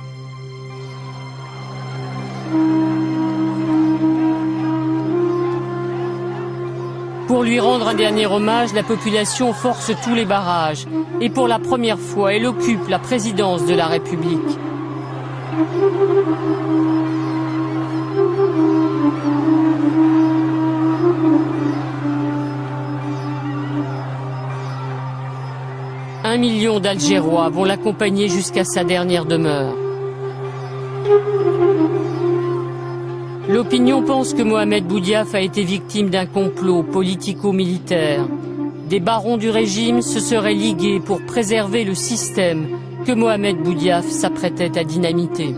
Pour 7.27 7.43
lui 7.43 7.61
rendre 7.61 7.89
un 7.89 7.95
dernier 7.95 8.25
hommage, 8.25 8.73
la 8.73 8.83
population 8.83 9.53
force 9.53 9.93
tous 10.03 10.15
les 10.15 10.25
barrages 10.25 10.87
et 11.21 11.29
pour 11.29 11.47
la 11.47 11.59
première 11.59 11.99
fois, 11.99 12.33
elle 12.33 12.47
occupe 12.47 12.89
la 12.89 12.99
présidence 12.99 13.67
de 13.67 13.75
la 13.75 13.85
République. 13.85 14.59
Million 26.43 26.81
d'Algérois 26.81 27.51
vont 27.51 27.63
l'accompagner 27.63 28.27
jusqu'à 28.27 28.65
sa 28.65 28.83
dernière 28.83 29.27
demeure. 29.27 29.77
L'opinion 33.49 34.03
pense 34.03 34.35
que 34.35 34.43
Mohamed 34.43 34.85
Boudiaf 34.85 35.37
a 35.37 35.41
été 35.41 35.63
victime 35.63 36.11
d'un 36.11 36.27
complot 36.27 36.83
politico-militaire. 36.83 38.27
Des 38.89 38.99
barons 38.99 39.37
du 39.37 39.51
régime 39.51 40.03
se 40.03 40.19
seraient 40.19 40.53
ligués 40.53 40.99
pour 40.99 41.25
préserver 41.25 41.85
le 41.85 41.95
système 41.95 42.77
que 43.07 43.13
Mohamed 43.13 43.59
Boudiaf 43.59 44.05
s'apprêtait 44.05 44.77
à 44.77 44.83
dynamiter. 44.83 45.55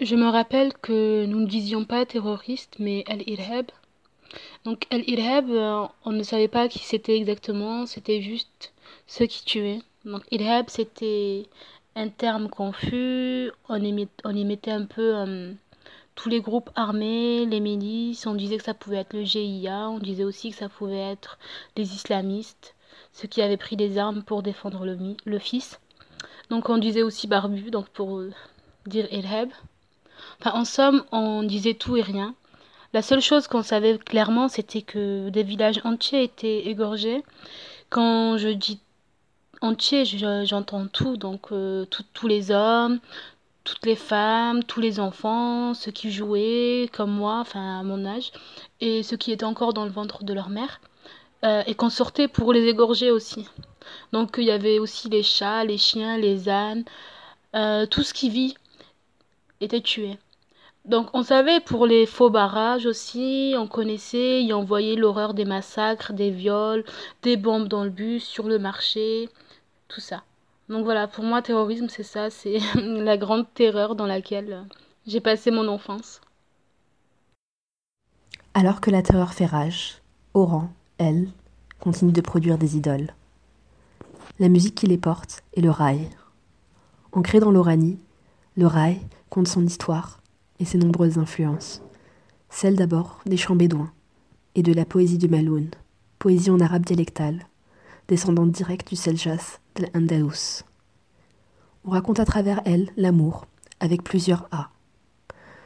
Je 0.00 0.16
me 0.16 0.30
rappelle 0.30 0.72
que 0.80 1.26
nous 1.26 1.40
ne 1.40 1.46
disions 1.46 1.84
pas 1.84 2.06
terroriste, 2.06 2.76
mais 2.78 3.04
Al-Irhab. 3.06 3.66
Donc 4.64 4.86
Al-Irhab, 4.90 5.50
euh, 5.50 5.86
on 6.04 6.12
ne 6.12 6.22
savait 6.22 6.48
pas 6.48 6.68
qui 6.68 6.80
c'était 6.80 7.16
exactement, 7.16 7.86
c'était 7.86 8.20
juste 8.22 8.72
ceux 9.06 9.26
qui 9.26 9.44
tuaient. 9.44 9.80
Donc 10.04 10.22
Irhab, 10.30 10.68
c'était 10.68 11.46
un 11.96 12.08
terme 12.08 12.48
confus, 12.48 13.50
on 13.68 13.82
y, 13.82 14.08
on 14.24 14.34
y 14.34 14.44
mettait 14.44 14.70
un 14.70 14.84
peu 14.86 15.16
euh, 15.16 15.52
tous 16.14 16.28
les 16.28 16.40
groupes 16.40 16.70
armés, 16.74 17.46
les 17.46 17.60
milices, 17.60 18.26
on 18.26 18.34
disait 18.34 18.58
que 18.58 18.64
ça 18.64 18.74
pouvait 18.74 18.98
être 18.98 19.14
le 19.14 19.24
GIA, 19.24 19.88
on 19.88 19.98
disait 19.98 20.24
aussi 20.24 20.50
que 20.50 20.56
ça 20.56 20.68
pouvait 20.68 21.12
être 21.12 21.38
les 21.76 21.94
islamistes, 21.94 22.74
ceux 23.12 23.28
qui 23.28 23.42
avaient 23.42 23.56
pris 23.56 23.76
des 23.76 23.98
armes 23.98 24.22
pour 24.22 24.42
défendre 24.42 24.84
le, 24.84 24.96
le 25.24 25.38
fils. 25.38 25.80
Donc 26.50 26.68
on 26.68 26.78
disait 26.78 27.02
aussi 27.02 27.26
barbu, 27.26 27.70
donc 27.70 27.88
pour 27.88 28.18
euh, 28.18 28.32
dire 28.86 29.12
Irhab. 29.12 29.50
Enfin, 30.40 30.58
en 30.58 30.64
somme, 30.64 31.04
on 31.12 31.42
disait 31.42 31.74
tout 31.74 31.96
et 31.96 32.02
rien. 32.02 32.34
La 32.92 33.02
seule 33.02 33.20
chose 33.20 33.46
qu'on 33.46 33.62
savait 33.62 33.98
clairement, 33.98 34.48
c'était 34.48 34.82
que 34.82 35.28
des 35.28 35.44
villages 35.44 35.80
entiers 35.84 36.24
étaient 36.24 36.66
égorgés. 36.66 37.22
Quand 37.88 38.36
je 38.36 38.48
dis 38.48 38.80
entier, 39.60 40.04
j'entends 40.44 40.86
tout, 40.86 41.16
donc 41.16 41.52
euh, 41.52 41.84
tous 42.14 42.26
les 42.26 42.50
hommes, 42.50 42.98
toutes 43.64 43.86
les 43.86 43.96
femmes, 43.96 44.64
tous 44.64 44.80
les 44.80 44.98
enfants, 44.98 45.74
ceux 45.74 45.92
qui 45.92 46.10
jouaient 46.10 46.88
comme 46.92 47.12
moi, 47.12 47.38
enfin 47.40 47.80
à 47.80 47.82
mon 47.84 48.04
âge, 48.06 48.32
et 48.80 49.02
ceux 49.04 49.16
qui 49.16 49.32
étaient 49.32 49.44
encore 49.44 49.72
dans 49.74 49.84
le 49.84 49.90
ventre 49.90 50.24
de 50.24 50.32
leur 50.32 50.48
mère, 50.48 50.80
euh, 51.44 51.62
et 51.66 51.74
qu'on 51.74 51.90
sortait 51.90 52.28
pour 52.28 52.52
les 52.52 52.66
égorger 52.66 53.10
aussi. 53.10 53.46
Donc 54.12 54.34
il 54.38 54.44
y 54.44 54.50
avait 54.50 54.78
aussi 54.80 55.08
les 55.08 55.22
chats, 55.22 55.64
les 55.64 55.78
chiens, 55.78 56.18
les 56.18 56.48
ânes, 56.48 56.84
euh, 57.54 57.86
tout 57.86 58.02
ce 58.02 58.14
qui 58.14 58.30
vit 58.30 58.54
était 59.60 59.80
tué. 59.80 60.18
Donc 60.90 61.10
on 61.12 61.22
savait 61.22 61.60
pour 61.60 61.86
les 61.86 62.04
faux 62.04 62.30
barrages 62.30 62.84
aussi, 62.84 63.54
on 63.56 63.68
connaissait, 63.68 64.42
y 64.42 64.52
envoyait 64.52 64.96
l'horreur 64.96 65.34
des 65.34 65.44
massacres, 65.44 66.12
des 66.12 66.32
viols, 66.32 66.84
des 67.22 67.36
bombes 67.36 67.68
dans 67.68 67.84
le 67.84 67.90
bus, 67.90 68.24
sur 68.24 68.48
le 68.48 68.58
marché, 68.58 69.28
tout 69.86 70.00
ça. 70.00 70.24
Donc 70.68 70.82
voilà, 70.82 71.06
pour 71.06 71.22
moi, 71.22 71.42
terrorisme, 71.42 71.86
c'est 71.88 72.02
ça, 72.02 72.28
c'est 72.28 72.58
la 72.74 73.16
grande 73.16 73.46
terreur 73.54 73.94
dans 73.94 74.06
laquelle 74.06 74.64
j'ai 75.06 75.20
passé 75.20 75.52
mon 75.52 75.68
enfance. 75.68 76.20
Alors 78.54 78.80
que 78.80 78.90
la 78.90 79.02
terreur 79.02 79.32
fait 79.32 79.46
rage, 79.46 80.02
Oran, 80.34 80.70
elle, 80.98 81.28
continue 81.78 82.10
de 82.10 82.20
produire 82.20 82.58
des 82.58 82.76
idoles. 82.76 83.14
La 84.40 84.48
musique 84.48 84.74
qui 84.74 84.88
les 84.88 84.98
porte 84.98 85.44
est 85.54 85.60
le 85.60 85.70
rail. 85.70 86.10
Ancré 87.12 87.38
dans 87.38 87.52
l'Oranie, 87.52 88.00
le 88.56 88.66
rail 88.66 89.00
compte 89.28 89.46
son 89.46 89.64
histoire 89.64 90.19
et 90.60 90.64
ses 90.64 90.78
nombreuses 90.78 91.18
influences. 91.18 91.82
Celle 92.50 92.76
d'abord 92.76 93.20
des 93.26 93.36
chants 93.36 93.56
bédouins 93.56 93.92
et 94.54 94.62
de 94.62 94.72
la 94.72 94.84
poésie 94.84 95.18
du 95.18 95.28
Maloun, 95.28 95.70
poésie 96.18 96.50
en 96.50 96.60
arabe 96.60 96.84
dialectal, 96.84 97.46
descendante 98.08 98.52
directe 98.52 98.88
du 98.88 98.96
Seljas 98.96 99.58
de 99.76 99.86
l'Andalous. 99.94 100.62
On 101.84 101.90
raconte 101.90 102.20
à 102.20 102.24
travers 102.24 102.60
elle 102.66 102.90
l'amour, 102.96 103.46
avec 103.80 104.02
plusieurs 104.02 104.46
A. 104.50 104.70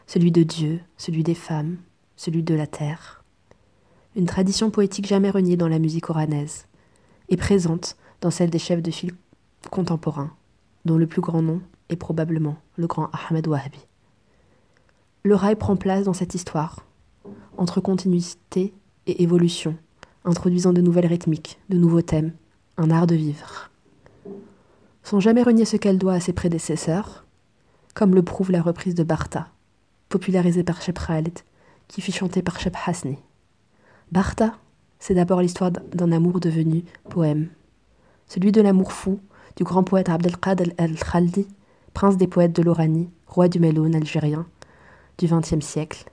Celui 0.06 0.30
de 0.30 0.42
Dieu, 0.42 0.80
celui 0.96 1.24
des 1.24 1.34
femmes, 1.34 1.78
celui 2.16 2.42
de 2.42 2.54
la 2.54 2.66
terre. 2.66 3.24
Une 4.14 4.26
tradition 4.26 4.70
poétique 4.70 5.06
jamais 5.06 5.30
reniée 5.30 5.56
dans 5.56 5.68
la 5.68 5.80
musique 5.80 6.08
oranaise, 6.10 6.66
et 7.30 7.36
présente 7.36 7.96
dans 8.20 8.30
celle 8.30 8.50
des 8.50 8.58
chefs 8.58 8.82
de 8.82 8.90
file 8.90 9.14
contemporains, 9.70 10.32
dont 10.84 10.98
le 10.98 11.06
plus 11.06 11.22
grand 11.22 11.42
nom 11.42 11.60
est 11.88 11.96
probablement 11.96 12.56
le 12.76 12.86
grand 12.86 13.10
Ahmed 13.12 13.48
Wahabi. 13.48 13.86
Le 15.26 15.34
rail 15.34 15.56
prend 15.56 15.74
place 15.74 16.04
dans 16.04 16.12
cette 16.12 16.34
histoire, 16.34 16.84
entre 17.56 17.80
continuité 17.80 18.74
et 19.06 19.22
évolution, 19.22 19.74
introduisant 20.26 20.74
de 20.74 20.82
nouvelles 20.82 21.06
rythmiques, 21.06 21.58
de 21.70 21.78
nouveaux 21.78 22.02
thèmes, 22.02 22.32
un 22.76 22.90
art 22.90 23.06
de 23.06 23.14
vivre. 23.14 23.70
Sans 25.02 25.20
jamais 25.20 25.42
renier 25.42 25.64
ce 25.64 25.78
qu'elle 25.78 25.96
doit 25.96 26.12
à 26.12 26.20
ses 26.20 26.34
prédécesseurs, 26.34 27.24
comme 27.94 28.14
le 28.14 28.22
prouve 28.22 28.50
la 28.50 28.60
reprise 28.60 28.94
de 28.94 29.02
Bartha, 29.02 29.48
popularisée 30.10 30.62
par 30.62 30.82
Shep 30.82 30.98
Khalid, 30.98 31.38
qui 31.88 32.02
fut 32.02 32.12
chantée 32.12 32.42
par 32.42 32.60
Shep 32.60 32.76
Hasni. 32.86 33.16
Bartha, 34.12 34.52
c'est 34.98 35.14
d'abord 35.14 35.40
l'histoire 35.40 35.70
d'un 35.70 36.12
amour 36.12 36.38
devenu 36.38 36.84
poème. 37.08 37.48
Celui 38.26 38.52
de 38.52 38.60
l'amour 38.60 38.92
fou 38.92 39.20
du 39.56 39.64
grand 39.64 39.84
poète 39.84 40.10
Abdelkader 40.10 40.74
el-Khaldi, 40.76 41.48
prince 41.94 42.18
des 42.18 42.26
poètes 42.26 42.54
de 42.54 42.60
l'Oranie, 42.60 43.08
roi 43.26 43.48
du 43.48 43.58
Méloun 43.58 43.94
algérien 43.94 44.46
du 45.18 45.26
XXe 45.26 45.64
siècle, 45.64 46.04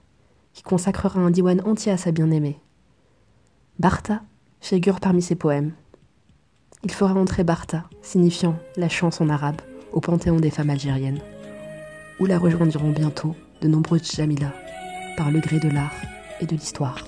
qui 0.54 0.64
consacrera 0.64 1.20
un 1.20 1.32
diwan 1.32 1.62
entier 1.66 1.92
à 1.92 1.98
sa 1.98 2.12
bien-aimée. 2.12 2.60
Bartha 3.80 4.22
figure 4.60 5.00
parmi 5.00 5.22
ses 5.22 5.36
poèmes. 5.36 5.74
Il 6.84 6.92
fera 6.92 7.14
entrer 7.14 7.44
Bartha, 7.44 7.86
signifiant 8.02 8.56
la 8.76 8.90
chance 8.90 9.22
en 9.22 9.30
arabe, 9.30 9.62
au 9.94 10.00
panthéon 10.00 10.40
des 10.40 10.52
femmes 10.52 10.70
algériennes, 10.70 11.22
où 12.20 12.26
la 12.26 12.38
rejoindront 12.38 12.92
bientôt 12.92 13.36
de 13.62 13.68
nombreuses 13.68 14.12
Jamila, 14.16 14.54
par 15.18 15.32
le 15.32 15.40
gré 15.40 15.60
de 15.60 15.70
l'art 15.70 15.94
et 16.40 16.46
de 16.46 16.56
l'histoire. 16.56 17.08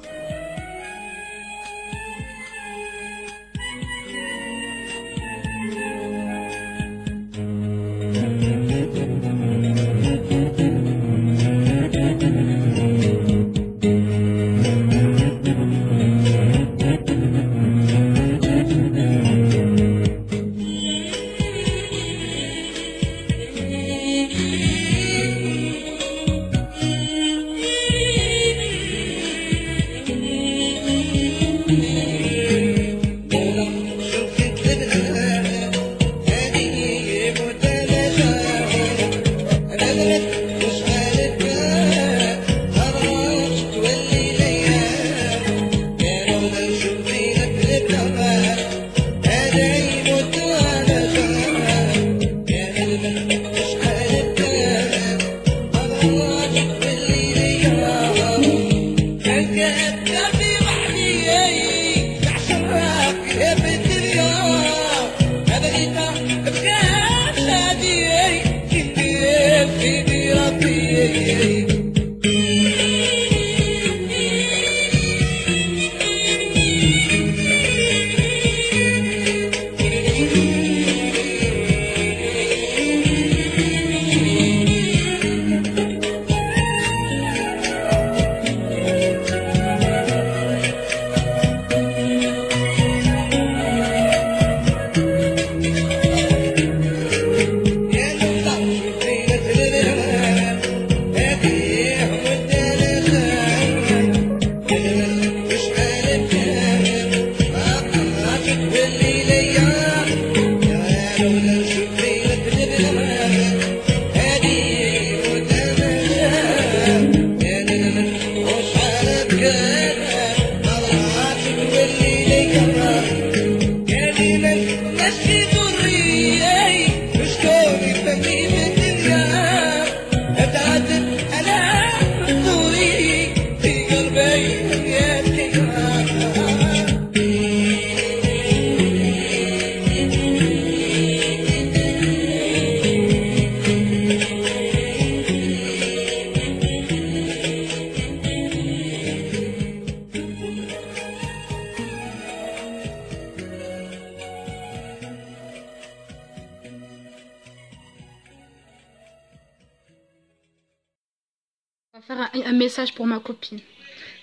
copine. 163.28 163.60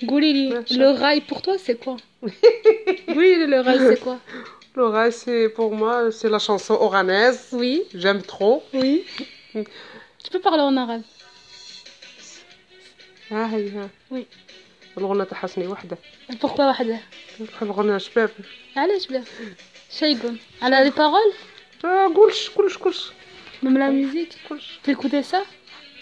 Goulili, 0.03 0.49
le 0.83 0.89
rail 1.01 1.21
pour 1.21 1.41
toi 1.41 1.55
c'est 1.57 1.79
quoi 1.83 1.97
Oui, 3.17 3.29
le 3.53 3.59
rail 3.65 3.79
c'est 3.89 3.99
quoi 3.99 4.19
Le 4.75 4.85
rail, 4.95 5.11
c'est 5.21 5.47
pour 5.57 5.71
moi, 5.81 6.11
c'est 6.11 6.29
la 6.37 6.39
chanson 6.47 6.73
oranaise. 6.87 7.41
Oui. 7.53 7.83
J'aime 7.93 8.21
trop. 8.33 8.57
Oui. 8.73 8.93
Tu 10.23 10.29
peux 10.31 10.39
parler 10.47 10.63
en 10.71 10.75
arabe 10.77 11.03
ها 13.31 13.55
هي 13.55 13.69
ها 13.69 13.89
وي. 14.11 14.25
الغنى 14.97 15.25
تاع 15.25 15.37
حسني 15.37 15.67
وحده 15.67 15.97
Pourquoi 16.41 16.59
وحده 16.59 16.99
نحب 17.41 17.71
غنى 17.71 17.99
شباب 17.99 18.29
علاش 18.77 19.07
بلا 19.07 19.23
شيقون 19.99 20.37
على 20.61 20.83
لي 20.83 20.89
بارول 20.89 21.33
آه 21.85 22.13
كلش 22.13 22.49
كلش 22.49 22.77
كلش 22.77 23.11
ميم 23.63 23.77
لا 23.77 23.89
ميوزيك 23.89 24.29
كلش 24.49 24.79
تيكوتي 24.83 25.23
سا 25.23 25.45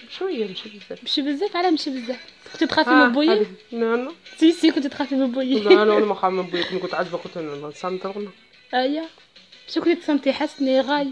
شويه 0.09 0.47
ماشي 0.47 0.69
بزاف 0.69 1.01
ماشي 1.03 1.21
بزاف 1.21 1.55
على 1.55 1.71
ماشي 1.71 1.89
بزاف 1.89 2.19
كنت 2.52 2.64
تخافي 2.64 2.90
آه، 2.90 3.06
من 3.06 3.28
هذه. 3.28 3.46
لا 3.72 3.96
لا 3.96 4.12
سي 4.36 4.52
سي 4.52 4.70
كنت 4.70 4.86
تخافي 4.86 5.14
من 5.14 5.32
بويي 5.32 5.60
لا 5.60 5.68
لا 5.68 5.82
أنا 5.82 6.06
ما 6.06 6.14
خاف 6.14 6.32
من 6.32 6.42
بويك 6.42 6.66
كنت 6.66 6.94
عاجبك 6.94 7.20
كنت 7.20 7.36
الغنى 7.36 8.28
أيا. 8.74 9.04
شو 9.68 9.80
كنت 9.80 10.02
تصنتي؟ 10.02 10.32
حسني 10.32 10.80
غاي. 10.80 11.08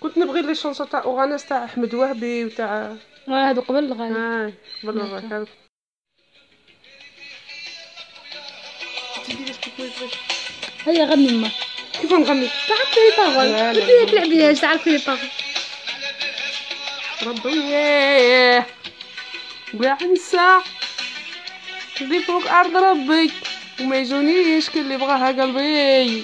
كنت 0.00 0.18
نبغي 0.18 0.42
لي 0.42 0.54
شونسون 0.54 0.88
تاع 0.88 1.04
أورانيس 1.04 1.46
تاع 1.46 1.64
أحمد 1.64 1.94
وهبي 1.94 2.44
وتاع 2.44 2.96
واه 3.28 3.48
هادو 3.48 3.60
قبل 3.60 3.78
الغاي 3.78 4.08
هاي 4.08 4.54
قبل. 4.82 5.00
الراك 5.00 5.24
هذا. 5.24 5.46
هيا 10.86 11.04
غني 11.04 11.32
ما 11.32 11.50
كيف 12.00 12.12
نغني؟ 12.12 12.48
تعرفي 12.68 13.00
لي 13.00 13.10
لا، 13.18 13.72
لا، 13.72 13.80
قلت 13.80 13.90
لي 13.90 14.06
تلعبيهاش 14.06 14.60
تعرفي 14.60 14.90
لي 14.90 15.02
بارول 15.06 15.28
ربي. 17.26 18.79
كاع 19.78 19.98
نسى 20.12 20.58
اللي 22.00 22.20
فوق 22.20 22.50
ارض 22.50 22.76
ربي 22.76 23.30
وما 23.80 23.96
يجونيش 23.96 24.70
كل 24.70 24.80
اللي 24.80 24.96
بغاها 24.96 25.28
قلبي 25.28 26.22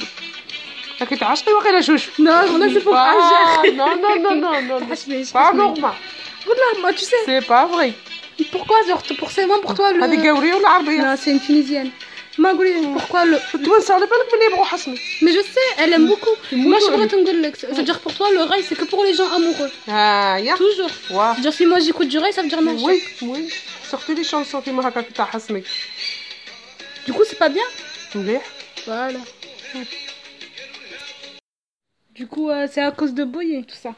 راكي 1.01 1.17
تعشقي 1.17 1.53
واقيلا 1.53 1.81
شوش 1.81 2.21
نو 2.21 2.33
والله 2.33 2.75
سي 2.75 2.81
فوق 2.81 2.97
ارجع 2.97 3.63
نو 3.65 3.87
نو 3.87 4.15
نو 4.15 4.35
نو 4.35 4.61
نو 4.61 4.79
با 5.35 5.53
نورمال 5.53 5.95
والله 6.47 6.83
ما 6.83 6.93
tu 6.93 7.05
sais. 7.05 7.27
سي 7.27 7.41
با 7.41 7.67
فري 7.67 7.93
pourquoi 8.53 8.79
genre 8.89 9.03
pour 9.19 9.31
c'est 9.31 9.47
moi 9.47 9.61
pour 9.63 9.75
toi 9.75 9.93
le 9.93 10.03
هذه 10.03 10.29
قوريه 10.29 10.55
ولا 10.55 10.69
عربيه 10.69 11.01
non 11.01 11.17
c'est 11.17 11.31
une 11.31 11.41
tunisienne. 11.41 11.91
Pourquoi 12.93 13.25
le. 13.25 13.39
Mais 15.23 15.33
je 15.33 15.41
sais, 15.41 15.61
elle 15.79 15.93
aime 15.93 16.07
beaucoup. 16.07 16.31
Moi, 16.53 16.79
je 16.81 16.91
C'est-à-dire 17.59 18.01
pour 18.01 18.15
toi, 18.15 18.31
le 18.33 18.43
rail, 18.43 18.63
c'est 18.69 18.77
que 18.77 18.85
pour 18.85 19.05
les 19.05 19.15
gens 19.15 19.29
amoureux. 19.33 19.71
Ah, 19.89 20.39
yeah. 20.41 20.55
Toujours. 20.57 20.91
Wow. 21.11 21.41
Dire, 21.41 21.53
si 21.53 21.67
moi 21.67 21.79
j'écoute 21.81 22.09
du 22.09 22.19
rail, 22.19 22.33
ça 22.33 22.43
veut 22.43 22.49
dire 22.49 22.63
machin. 22.63 22.85
Oui, 22.85 23.03
oui. 23.23 23.49
Surtout 23.89 24.15
les 24.15 24.25
chansons 24.25 24.61
qui 24.61 24.71
me 24.71 24.81
racontent 24.83 25.07
Du 27.07 27.13
coup, 27.13 27.23
c'est 27.27 27.39
pas 27.39 27.49
bien? 27.49 27.65
Oui. 28.15 28.37
Voilà. 28.85 29.19
Du 32.15 32.27
coup, 32.27 32.51
euh, 32.51 32.67
c'est 32.71 32.83
à 32.83 32.91
cause 32.93 33.15
de 33.15 33.25
Boyer, 33.25 33.63
tout 33.65 33.77
ça. 33.81 33.95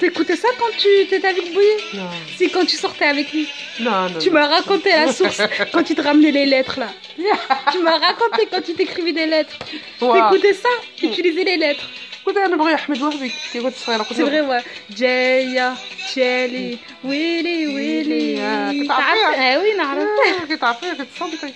T'écoutais 0.00 0.36
ça 0.44 0.48
quand 0.58 0.72
tu 0.78 0.88
étais 1.02 1.26
avec 1.34 1.46
Boyer 1.52 1.76
Non. 1.94 2.08
C'est 2.38 2.48
quand 2.54 2.64
tu 2.64 2.76
sortais 2.84 3.04
avec 3.14 3.26
lui. 3.34 3.46
Non, 3.80 4.08
non. 4.12 4.18
Tu 4.18 4.30
m'as 4.30 4.46
raconté 4.56 4.88
la 4.90 5.12
source 5.12 5.42
quand 5.72 5.82
tu 5.88 5.94
te 5.94 6.00
ramenais 6.08 6.30
les 6.38 6.46
lettres 6.46 6.78
là. 6.82 6.88
tu 7.72 7.78
m'as 7.86 7.98
raconté 7.98 8.40
quand 8.50 8.62
tu 8.68 8.72
t'écrivais 8.78 9.12
des 9.20 9.26
lettres. 9.26 9.58
Ouais. 10.00 10.18
T'écoutais 10.20 10.54
ça 10.54 10.72
et 11.02 11.10
tu 11.10 11.20
lisais 11.22 11.44
les 11.44 11.58
lettres. 11.66 11.86
كنت 12.24 12.36
انا 12.36 12.54
نبغي 12.56 12.74
احمد 12.74 13.02
وهبي 13.02 13.32
كي 13.52 13.60
كنت 13.60 13.74
صغيره 13.74 14.02
كنت 14.02 14.18
C'est 14.18 14.22
vrai, 14.22 14.40
ouais. 14.50 14.62
Jaya, 15.00 15.68
Chelly, 16.12 16.78
Willy, 17.04 17.60
Willy. 17.76 18.38
آه، 18.40 18.72
كنت 18.72 18.88
تعرف- 18.88 19.18
عارفيها 19.18 19.58
Eh 19.58 19.62
oui, 19.62 19.76
نعرف. 19.76 20.02
آه، 20.42 20.44
كنت 20.48 20.64
عارفيها 20.64 20.94
كنت 20.94 21.08
صدقي 21.20 21.52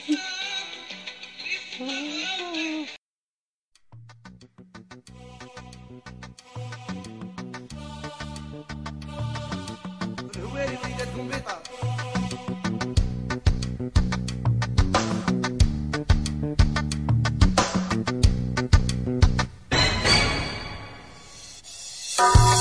Bye. 22.20 22.59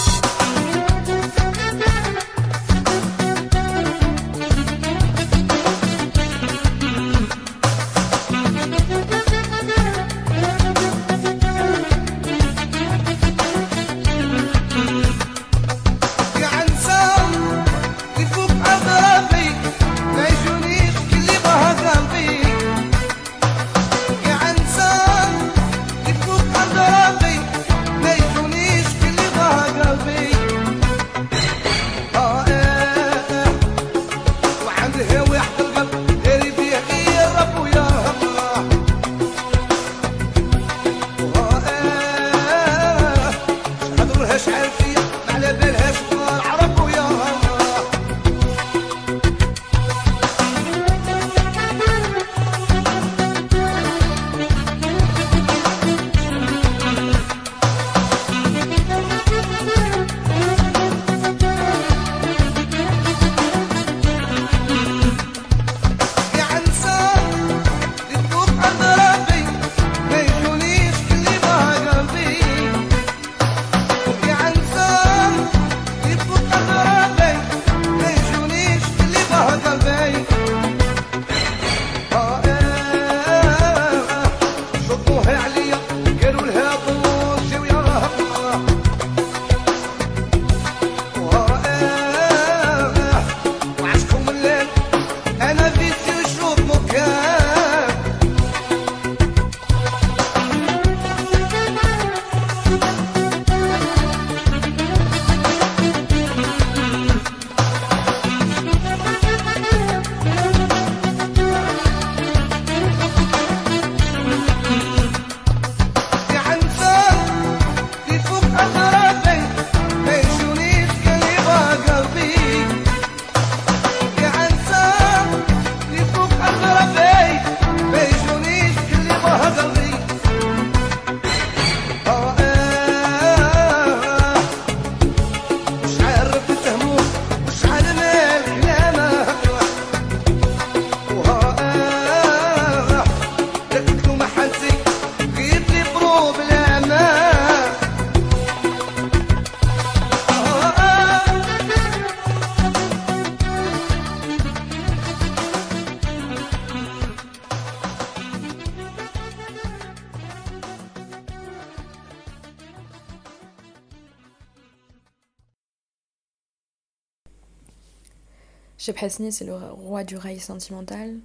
Hasni, 169.01 169.33
c'est 169.33 169.45
le 169.45 169.55
roi 169.55 170.05
du 170.05 170.17
rail 170.17 170.41
sentimental. 170.41 171.19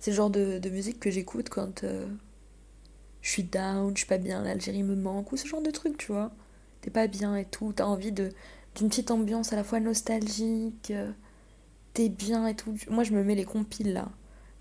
C'est 0.00 0.10
le 0.10 0.16
genre 0.16 0.30
de, 0.30 0.68
musique 0.68 1.00
que 1.00 1.10
j'écoute 1.10 1.48
quand 1.48 1.84
euh, 1.84 2.06
je 3.22 3.30
suis 3.30 3.44
down, 3.44 3.90
je 3.94 4.00
suis 4.00 4.06
pas 4.06 4.18
bien, 4.18 4.42
l'Algérie 4.42 4.82
me 4.82 4.94
manque, 4.94 5.32
ou 5.32 5.36
ce 5.36 5.46
genre 5.46 5.62
de 5.62 5.70
truc, 5.70 5.96
tu 5.98 6.12
vois. 6.12 6.30
T'es 6.80 6.90
pas 6.90 7.06
bien 7.06 7.36
et 7.36 7.44
tout, 7.44 7.72
t'as 7.74 7.86
envie 7.86 8.12
de 8.12 8.30
d'une 8.76 8.90
petite 8.90 9.10
ambiance 9.10 9.54
à 9.54 9.56
la 9.56 9.64
fois 9.64 9.80
nostalgique, 9.80 10.90
euh, 10.90 11.10
t'es 11.94 12.10
bien 12.10 12.46
et 12.46 12.54
tout. 12.54 12.76
Moi, 12.90 13.04
je 13.04 13.12
me 13.12 13.24
mets 13.24 13.34
les 13.34 13.46
compiles 13.46 13.94
là. 13.94 14.10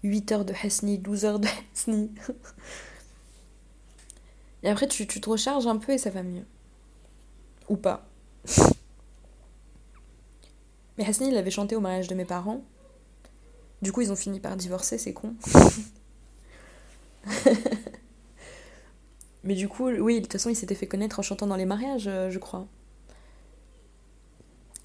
8 0.03 0.31
heures 0.31 0.45
de 0.45 0.53
Hasni, 0.63 0.97
12 0.97 1.25
heures 1.25 1.39
de 1.39 1.49
Hasni. 1.73 2.11
et 4.63 4.69
après, 4.69 4.87
tu, 4.87 5.05
tu 5.05 5.19
te 5.19 5.29
recharges 5.29 5.67
un 5.67 5.77
peu 5.77 5.91
et 5.91 5.97
ça 5.97 6.11
va 6.11 6.23
mieux. 6.23 6.45
Ou 7.67 7.75
pas. 7.75 8.07
Mais 10.97 11.05
Hasni, 11.05 11.29
il 11.29 11.37
avait 11.37 11.51
chanté 11.51 11.75
au 11.75 11.81
mariage 11.81 12.07
de 12.07 12.15
mes 12.15 12.25
parents. 12.25 12.61
Du 13.81 13.91
coup, 13.91 14.01
ils 14.01 14.11
ont 14.11 14.15
fini 14.15 14.39
par 14.39 14.55
divorcer, 14.55 14.97
c'est 14.97 15.13
con. 15.13 15.35
Mais 19.43 19.53
du 19.53 19.67
coup, 19.67 19.89
oui, 19.89 20.15
de 20.15 20.21
toute 20.21 20.31
façon, 20.33 20.49
il 20.49 20.55
s'était 20.55 20.73
fait 20.75 20.87
connaître 20.87 21.19
en 21.19 21.21
chantant 21.21 21.45
dans 21.45 21.55
les 21.55 21.65
mariages, 21.65 22.07
euh, 22.07 22.31
je 22.31 22.39
crois. 22.39 22.67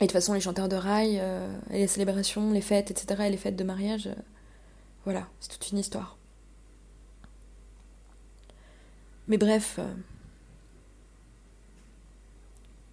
Et 0.01 0.05
de 0.05 0.07
toute 0.07 0.13
façon, 0.13 0.35
les 0.35 0.41
chanteurs 0.41 0.69
de 0.69 0.77
rail, 0.77 1.19
euh, 1.19 1.51
les 1.71 1.87
célébrations, 1.87 2.53
les 2.53 2.61
fêtes, 2.61 2.91
etc., 2.91 3.23
et 3.27 3.31
les 3.31 3.39
fêtes 3.39 3.57
de 3.57 3.65
mariage, 3.65 4.09
euh, 4.09 4.15
voilà, 5.05 5.29
c'est 5.41 5.51
toute 5.53 5.71
une 5.71 5.79
histoire. 5.79 6.19
Mais 9.29 9.39
bref, 9.39 9.81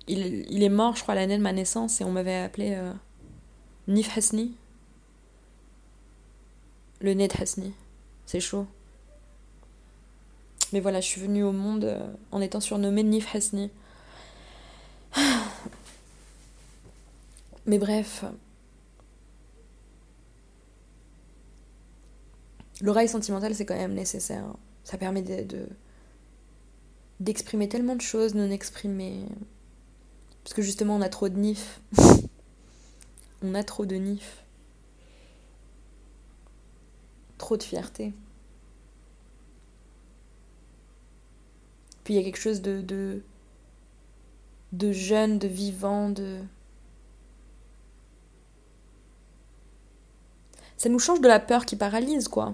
il, 0.08 0.46
il, 0.50 0.64
est 0.64 0.70
mort, 0.70 0.96
je 0.96 1.02
crois, 1.02 1.16
l'année 1.16 1.38
de 1.38 1.44
ma 1.44 1.52
naissance, 1.52 2.00
et 2.00 2.06
on 2.06 2.12
m'avait 2.12 2.38
appelé 2.38 2.80
Nif 3.88 4.18
Hasni. 4.18 4.56
Le 7.00 7.14
nez 7.14 7.28
de 7.28 7.42
Hasni. 7.42 7.74
C'est 8.26 8.40
chaud. 8.40 8.68
Mais 10.74 10.80
voilà, 10.80 11.00
je 11.00 11.08
suis 11.08 11.22
venue 11.22 11.44
au 11.44 11.52
monde 11.52 11.86
euh, 11.86 12.14
en 12.32 12.42
étant 12.42 12.60
surnommée 12.60 13.04
Nif 13.04 13.34
Hasni. 13.34 13.72
Mais 17.66 17.78
bref. 17.80 18.26
L'oreille 22.82 23.08
sentimentale, 23.08 23.56
c'est 23.56 23.66
quand 23.66 23.76
même 23.76 23.94
nécessaire. 23.94 24.46
Ça 24.84 24.98
permet 24.98 25.22
de, 25.22 25.68
d'exprimer 27.20 27.68
tellement 27.68 27.96
de 27.96 28.02
choses 28.02 28.36
non 28.36 28.52
exprimées. 28.52 29.26
Parce 30.44 30.54
que 30.54 30.62
justement, 30.62 30.96
on 30.96 31.02
a 31.02 31.10
trop 31.10 31.30
de 31.30 31.38
nif. 31.38 31.82
On 33.44 33.54
a 33.54 33.64
trop 33.64 33.86
de 33.86 33.96
nif. 33.96 34.44
Trop 37.38 37.58
de 37.58 37.64
fierté. 37.64 38.14
Puis 42.04 42.14
il 42.14 42.18
y 42.18 42.20
a 42.20 42.24
quelque 42.24 42.40
chose 42.40 42.62
de, 42.62 42.82
de, 44.72 44.92
jeune, 44.92 45.40
de 45.40 45.48
vivant, 45.48 46.10
de... 46.10 46.40
Ça 50.78 50.90
nous 50.90 51.00
change 51.00 51.22
de 51.22 51.28
la 51.28 51.40
peur 51.40 51.66
qui 51.66 51.76
paralyse, 51.76 52.28
quoi. 52.28 52.54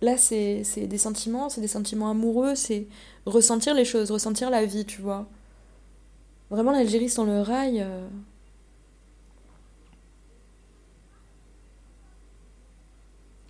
Là, 0.00 0.16
c'est 0.16 0.62
des 0.76 0.98
sentiments, 0.98 1.48
c'est 1.48 1.60
des 1.60 1.68
sentiments 1.68 2.10
amoureux, 2.10 2.54
c'est 2.54 2.86
ressentir 3.26 3.74
les 3.74 3.84
choses, 3.84 4.10
ressentir 4.10 4.48
la 4.50 4.64
vie, 4.64 4.84
tu 4.84 5.00
vois. 5.02 5.26
Vraiment, 6.50 6.72
l'Algérie 6.72 7.08
sans 7.10 7.24
le 7.24 7.40
rail... 7.40 7.82
Euh, 7.82 8.08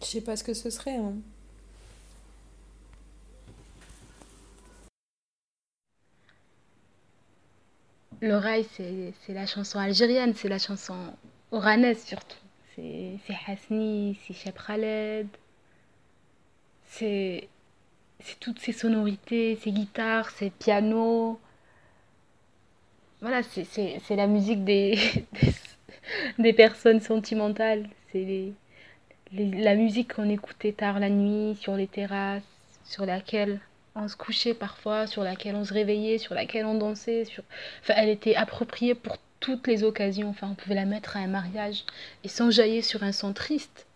Je 0.03 0.07
sais 0.07 0.21
pas 0.21 0.37
ce 0.37 0.45
que 0.45 0.53
ce 0.55 0.69
serait. 0.71 0.97
Hein. 0.97 1.15
C'est 8.23 9.35
la 9.35 9.47
chanson 9.47 9.79
algérienne, 9.79 10.35
c'est 10.35 10.49
la 10.49 10.59
chanson 10.59 10.95
oranaise 11.51 12.05
surtout. 12.05 12.37
C'est 12.77 13.19
Hasni, 13.47 14.19
c'est 14.27 14.35
Cheb 14.35 14.55
Khaled. 14.67 15.29
C'est 16.87 17.49
toutes 18.39 18.61
ces 18.61 18.73
sonorités, 18.73 19.59
ces 19.63 19.73
guitares, 19.73 20.31
ces 20.31 20.51
pianos. 20.51 21.41
Voilà, 23.21 23.43
c'est 23.43 24.17
la 24.17 24.27
musique 24.27 24.65
des, 24.65 24.99
des, 26.39 26.53
personnes 26.53 27.01
sentimentales. 27.01 27.89
C'est 28.13 28.53
la 29.33 29.75
musique 29.75 30.15
qu'on 30.15 30.29
écoutait 30.29 30.73
tard 30.73 31.01
la 31.01 31.09
nuit, 31.09 31.57
sur 31.57 31.77
les 31.77 31.87
terrasses, 31.87 32.43
sur 32.85 33.07
laquelle 33.07 33.61
on 33.95 34.09
se 34.09 34.17
couchait 34.17 34.55
parfois, 34.55 35.07
sur 35.07 35.23
laquelle 35.23 35.55
on 35.55 35.65
se 35.65 35.75
réveillait, 35.75 36.19
sur 36.19 36.35
laquelle 36.35 36.67
on 36.67 36.75
dansait. 36.75 37.25
Sur... 37.25 37.43
Enfin, 37.81 37.95
elle 37.97 38.09
était 38.09 38.35
appropriée 38.35 38.95
pour 38.95 39.17
toutes 39.41 39.67
les 39.67 39.85
occasions. 39.85 40.29
Enfin, 40.29 40.49
on 40.51 40.55
pouvait 40.55 40.75
la 40.75 40.85
mettre 40.85 41.17
à 41.17 41.21
un 41.21 41.27
mariage 41.27 41.85
et 42.25 42.29
s'enjailler 42.29 42.83
sur 42.83 43.03
un 43.03 43.13
son 43.13 43.33
triste. 43.33 43.87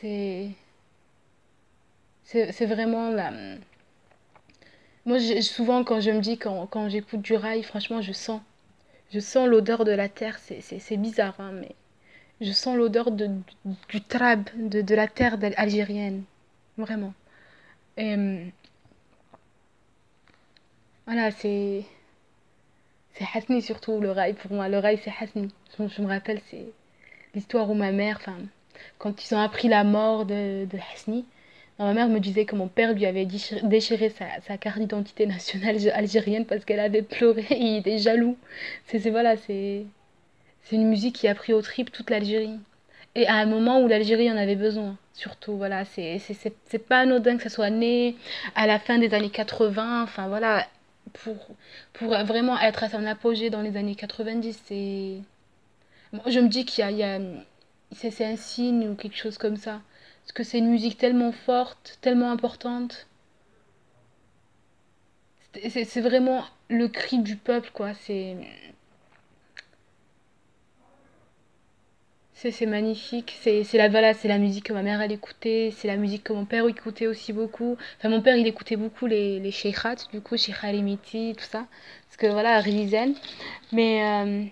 C'est. 0.00 0.50
C'est 2.24 2.64
vraiment 2.64 3.10
la. 3.10 3.30
Moi, 5.04 5.18
souvent, 5.42 5.84
quand 5.84 6.00
je 6.00 6.10
me 6.10 6.20
dis, 6.20 6.38
quand, 6.38 6.66
quand 6.66 6.88
j'écoute 6.88 7.20
du 7.20 7.34
rail, 7.34 7.62
franchement, 7.62 8.00
je 8.00 8.12
sens. 8.12 8.40
Je 9.12 9.20
sens 9.20 9.46
l'odeur 9.46 9.84
de 9.84 9.90
la 9.90 10.08
terre. 10.08 10.38
C'est 10.38 10.96
bizarre, 10.96 11.34
hein, 11.38 11.52
mais 11.52 11.74
je 12.40 12.52
sens 12.52 12.76
l'odeur 12.76 13.10
de, 13.10 13.30
du 13.88 14.00
trab, 14.00 14.48
de, 14.56 14.80
de 14.80 14.94
la 14.94 15.08
terre 15.08 15.38
algérienne. 15.56 16.24
Vraiment. 16.78 17.14
Et, 17.96 18.14
euh, 18.16 18.44
voilà, 21.06 21.30
c'est. 21.30 21.84
C'est 23.14 23.26
Hasni 23.34 23.60
surtout, 23.60 24.00
le 24.00 24.10
rail 24.10 24.32
pour 24.34 24.52
moi. 24.52 24.68
Le 24.68 24.78
rail, 24.78 24.98
c'est 25.04 25.12
Hasni. 25.20 25.48
Je, 25.78 26.02
me 26.02 26.06
rappelle, 26.06 26.40
c'est 26.50 26.64
l'histoire 27.34 27.70
où 27.70 27.74
ma 27.74 27.92
mère, 27.92 28.16
enfin, 28.20 28.38
quand 28.98 29.22
ils 29.22 29.34
ont 29.34 29.40
appris 29.40 29.68
la 29.68 29.84
mort 29.84 30.24
de, 30.24 30.64
de 30.64 30.78
Hasni, 30.94 31.26
ma 31.78 31.92
mère 31.92 32.08
me 32.08 32.20
disait 32.20 32.46
que 32.46 32.56
mon 32.56 32.68
père 32.68 32.94
lui 32.94 33.04
avait 33.04 33.26
déchiré, 33.26 34.08
sa, 34.10 34.40
sa, 34.46 34.56
carte 34.56 34.78
d'identité 34.78 35.26
nationale 35.26 35.76
algérienne 35.92 36.46
parce 36.46 36.64
qu'elle 36.64 36.80
avait 36.80 37.02
pleuré 37.02 37.46
et 37.50 37.56
il 37.60 37.76
était 37.78 37.98
jaloux. 37.98 38.38
C'est 38.86 38.98
voilà, 39.10 39.36
c'est 39.36 39.84
c'est 40.64 40.76
une 40.76 40.88
musique 40.88 41.16
qui 41.16 41.28
a 41.28 41.34
pris 41.34 41.52
au 41.52 41.62
trip 41.62 41.90
toute 41.92 42.10
l'Algérie. 42.10 42.58
Et 43.14 43.26
à 43.26 43.34
un 43.34 43.46
moment 43.46 43.80
où 43.80 43.88
l'Algérie 43.88 44.30
en 44.30 44.36
avait 44.36 44.56
besoin, 44.56 44.96
surtout. 45.12 45.56
Voilà, 45.56 45.84
c'est 45.84 46.18
pas 46.88 47.00
anodin 47.00 47.36
que 47.36 47.42
ça 47.42 47.50
soit 47.50 47.70
né 47.70 48.16
à 48.54 48.66
la 48.66 48.78
fin 48.78 48.98
des 48.98 49.12
années 49.14 49.30
80. 49.30 50.02
Enfin, 50.02 50.28
voilà, 50.28 50.66
pour, 51.12 51.36
vraiment 52.24 52.58
être 52.60 52.84
à 52.84 52.88
son 52.88 53.04
apogée 53.06 53.50
dans 53.50 53.62
les 53.62 53.76
années 53.76 53.94
90, 53.94 54.58
c'est. 54.66 55.18
je 56.26 56.40
me 56.40 56.48
dis 56.48 56.64
qu'il 56.64 56.84
y 56.96 57.02
a. 57.02 57.16
a 57.16 57.20
c'est 57.94 58.24
un 58.24 58.36
signe 58.36 58.88
ou 58.88 58.94
quelque 58.94 59.18
chose 59.18 59.36
comme 59.36 59.56
ça. 59.56 59.82
Parce 60.22 60.32
que 60.32 60.44
c'est 60.44 60.58
une 60.58 60.70
musique 60.70 60.96
tellement 60.96 61.32
forte, 61.32 61.98
tellement 62.00 62.30
importante. 62.30 63.06
C'est 65.68 66.00
vraiment 66.00 66.44
le 66.70 66.88
cri 66.88 67.18
du 67.18 67.36
peuple, 67.36 67.70
quoi. 67.74 67.92
C'est 67.92 68.36
C'est 72.50 72.66
magnifique. 72.66 73.38
C'est 73.40 73.64
la, 73.74 73.88
voilà, 73.88 74.14
la 74.24 74.38
musique 74.38 74.64
que 74.64 74.72
ma 74.72 74.82
mère 74.82 75.00
elle 75.00 75.12
écoutait. 75.12 75.72
C'est 75.76 75.86
la 75.86 75.96
musique 75.96 76.24
que 76.24 76.32
mon 76.32 76.44
père 76.44 76.66
écoutait 76.66 77.06
aussi 77.06 77.32
beaucoup. 77.32 77.76
Enfin, 77.98 78.08
mon 78.08 78.20
père 78.20 78.36
il 78.36 78.46
écoutait 78.46 78.76
beaucoup 78.76 79.06
les, 79.06 79.38
les 79.38 79.52
du 80.10 80.20
coup, 80.20 80.36
Sheikh 80.36 80.56
Halimiti, 80.62 81.34
tout 81.38 81.44
ça. 81.44 81.66
Parce 82.08 82.16
que 82.18 82.26
voilà, 82.26 82.58
Rizen. 82.60 83.14
Mais 83.72 84.02
euh, 84.04 84.44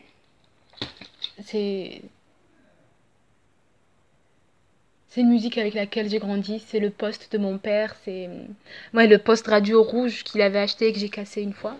c'est. 1.45 2.03
C'est 5.09 5.22
une 5.22 5.30
musique 5.30 5.59
avec 5.59 5.74
laquelle 5.74 6.09
j'ai 6.09 6.20
grandi. 6.20 6.61
C'est 6.61 6.78
le 6.78 6.91
poste 6.91 7.32
de 7.32 7.38
mon 7.38 7.59
père. 7.59 7.97
C'est 8.05 8.28
le 9.09 9.18
poste 9.18 9.49
radio 9.49 9.82
rouge 9.82 10.22
qu'il 10.22 10.41
avait 10.43 10.61
acheté 10.61 10.88
et 10.88 10.93
que 10.93 10.99
j'ai 11.01 11.09
cassé 11.09 11.43
une 11.43 11.53
fois. 11.55 11.76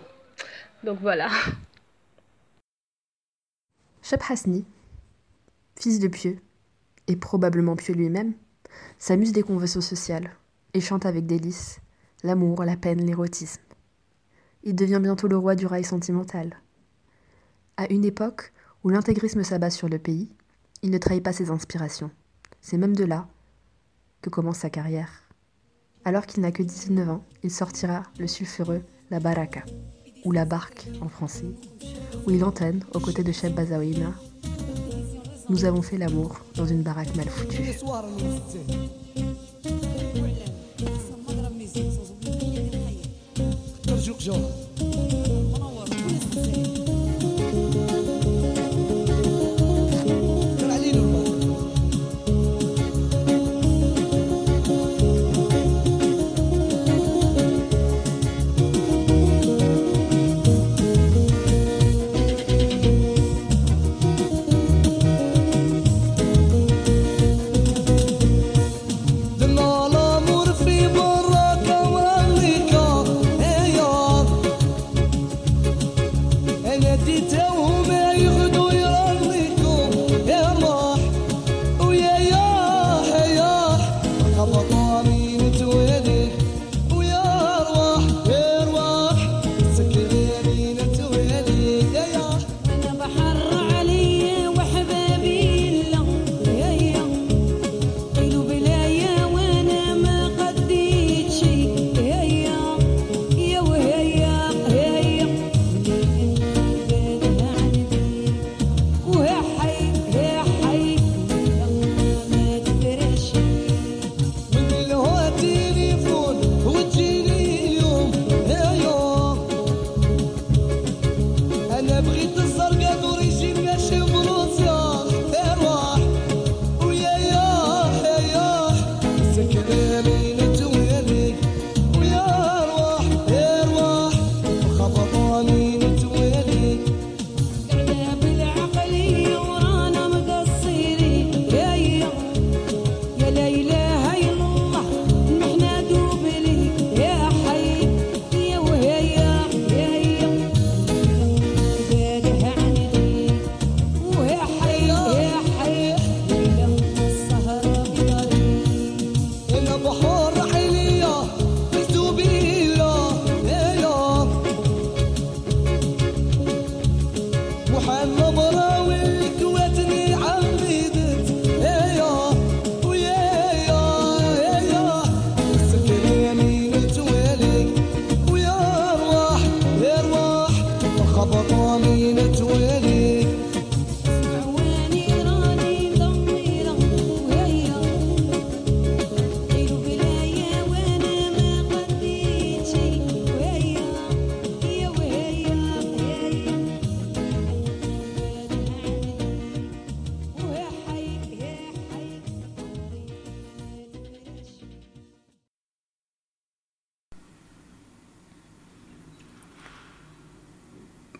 Donc 0.83 0.99
voilà. 0.99 1.29
Fils 5.81 5.99
de 5.99 6.07
Pieux, 6.07 6.37
et 7.07 7.15
probablement 7.15 7.75
Pieux 7.75 7.95
lui-même, 7.95 8.33
s'amuse 8.99 9.31
des 9.31 9.41
conventions 9.41 9.81
sociales 9.81 10.29
et 10.75 10.79
chante 10.79 11.05
avec 11.07 11.25
délice 11.25 11.79
l'amour, 12.23 12.63
la 12.63 12.77
peine, 12.77 13.03
l'érotisme. 13.03 13.63
Il 14.63 14.75
devient 14.75 14.99
bientôt 15.01 15.27
le 15.27 15.37
roi 15.37 15.55
du 15.55 15.65
rail 15.65 15.83
sentimental. 15.83 16.61
À 17.77 17.91
une 17.91 18.05
époque 18.05 18.53
où 18.83 18.89
l'intégrisme 18.89 19.43
s'abat 19.43 19.71
sur 19.71 19.89
le 19.89 19.97
pays, 19.97 20.29
il 20.83 20.91
ne 20.91 20.99
trahit 20.99 21.23
pas 21.23 21.33
ses 21.33 21.49
inspirations. 21.49 22.11
C'est 22.61 22.77
même 22.77 22.95
de 22.95 23.03
là 23.03 23.27
que 24.21 24.29
commence 24.29 24.59
sa 24.59 24.69
carrière. 24.69 25.23
Alors 26.05 26.27
qu'il 26.27 26.43
n'a 26.43 26.51
que 26.51 26.61
19 26.61 27.09
ans, 27.09 27.25
il 27.41 27.49
sortira 27.49 28.03
le 28.19 28.27
sulfureux 28.27 28.83
La 29.09 29.19
Baraka. 29.19 29.63
ou 30.25 30.31
La 30.31 30.45
Barque 30.45 30.87
en 31.01 31.09
français, 31.09 31.51
où 32.27 32.29
il 32.29 32.43
antenne 32.43 32.83
aux 32.93 32.99
côtés 32.99 33.23
de 33.23 33.31
Cheb 33.31 33.55
Bazaouina. 33.55 34.13
Nous 35.51 35.65
avons 35.65 35.81
fait 35.81 35.97
l'amour 35.97 36.39
dans 36.55 36.65
une 36.65 36.81
baraque 36.81 37.13
mal 37.13 37.27
foutue. 37.27 37.57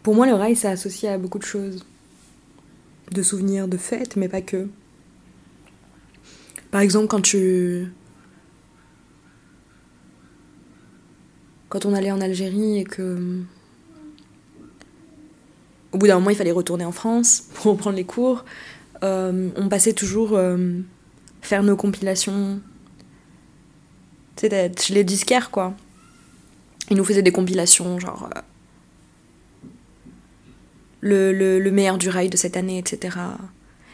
Pour 0.04 0.16
moi, 0.16 0.26
le 0.26 0.34
rail, 0.34 0.56
c'est 0.56 0.68
associé 0.68 1.10
à 1.10 1.18
beaucoup 1.18 1.38
de 1.40 1.44
choses. 1.44 1.86
De 3.12 3.22
souvenirs, 3.22 3.68
de 3.68 3.78
fêtes, 3.78 4.16
mais 4.16 4.30
pas 4.30 4.42
que. 4.42 4.68
Par 6.72 6.82
exemple, 6.82 7.08
quand 7.08 7.22
tu. 7.22 7.92
Quand 11.70 11.86
on 11.86 11.94
allait 11.94 12.12
en 12.12 12.22
Algérie 12.22 12.80
et 12.80 12.84
que. 12.84 13.42
Au 15.92 15.98
bout 15.98 16.08
d'un 16.08 16.16
moment, 16.16 16.30
il 16.30 16.38
fallait 16.38 16.52
retourner 16.52 16.86
en 16.86 16.92
France 16.94 17.50
pour 17.56 17.74
reprendre 17.74 17.98
les 17.98 18.06
cours. 18.06 18.46
euh, 19.04 19.50
on 19.58 19.68
passait 19.70 19.94
toujours 19.94 20.38
euh, 20.38 20.58
faire 21.42 21.64
nos 21.64 21.76
compilations. 21.76 22.62
Tu 24.38 24.48
sais, 24.48 24.72
chez 24.80 24.94
les 24.94 25.04
disquaires, 25.04 25.52
quoi. 25.52 25.74
Ils 26.90 26.98
nous 26.98 27.04
faisaient 27.04 27.22
des 27.22 27.32
compilations, 27.32 28.00
genre. 28.00 28.30
euh, 28.36 28.42
le, 31.02 31.34
le, 31.34 31.60
le 31.60 31.72
meilleur 31.72 31.98
du 31.98 32.10
rail 32.10 32.30
de 32.30 32.38
cette 32.38 32.56
année, 32.58 32.78
etc. 32.78 33.18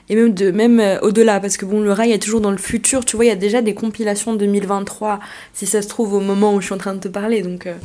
Et 0.09 0.15
même, 0.15 0.33
de, 0.33 0.51
même 0.51 0.79
euh, 0.79 0.99
au-delà, 1.01 1.39
parce 1.39 1.57
que 1.57 1.65
bon, 1.65 1.81
le 1.81 1.91
rail 1.91 2.11
est 2.13 2.19
toujours 2.19 2.39
dans 2.41 2.51
le 2.51 2.57
futur, 2.57 3.03
tu 3.03 3.15
vois, 3.15 3.25
il 3.25 3.29
y 3.29 3.31
a 3.31 3.35
déjà 3.35 3.61
des 3.61 3.73
compilations 3.73 4.35
2023, 4.35 5.19
si 5.53 5.65
ça 5.65 5.81
se 5.81 5.87
trouve 5.87 6.13
au 6.13 6.21
moment 6.21 6.53
où 6.53 6.61
je 6.61 6.65
suis 6.67 6.75
en 6.75 6.77
train 6.77 6.93
de 6.93 6.99
te 6.99 7.07
parler, 7.09 7.41
donc... 7.41 7.67
euh. 7.67 7.75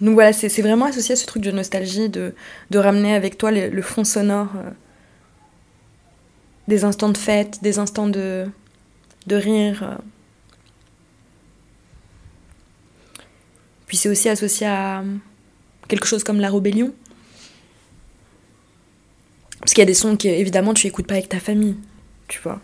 donc 0.00 0.14
voilà, 0.14 0.32
c'est 0.32 0.48
vraiment 0.62 0.86
associé 0.86 1.12
à 1.12 1.16
ce 1.16 1.26
truc 1.26 1.42
de 1.42 1.50
nostalgie, 1.50 2.08
de, 2.08 2.34
de 2.70 2.78
ramener 2.78 3.14
avec 3.14 3.36
toi 3.36 3.50
le, 3.50 3.68
le 3.68 3.82
fond 3.82 4.04
sonore 4.04 4.48
euh, 4.56 4.70
des 6.68 6.84
instants 6.84 7.10
de 7.10 7.18
fête, 7.18 7.58
des 7.62 7.78
instants 7.78 8.08
de, 8.08 8.46
de 9.26 9.36
rire. 9.36 9.98
Puis 13.92 13.98
c'est 13.98 14.08
aussi 14.08 14.30
associé 14.30 14.66
à 14.66 15.04
quelque 15.86 16.06
chose 16.06 16.24
comme 16.24 16.40
la 16.40 16.48
rébellion. 16.50 16.94
Parce 19.58 19.74
qu'il 19.74 19.80
y 19.80 19.82
a 19.82 19.84
des 19.84 19.92
sons 19.92 20.16
que, 20.16 20.28
évidemment, 20.28 20.72
tu 20.72 20.86
écoutes 20.86 21.06
pas 21.06 21.12
avec 21.12 21.28
ta 21.28 21.38
famille, 21.38 21.76
tu 22.26 22.40
vois. 22.40 22.58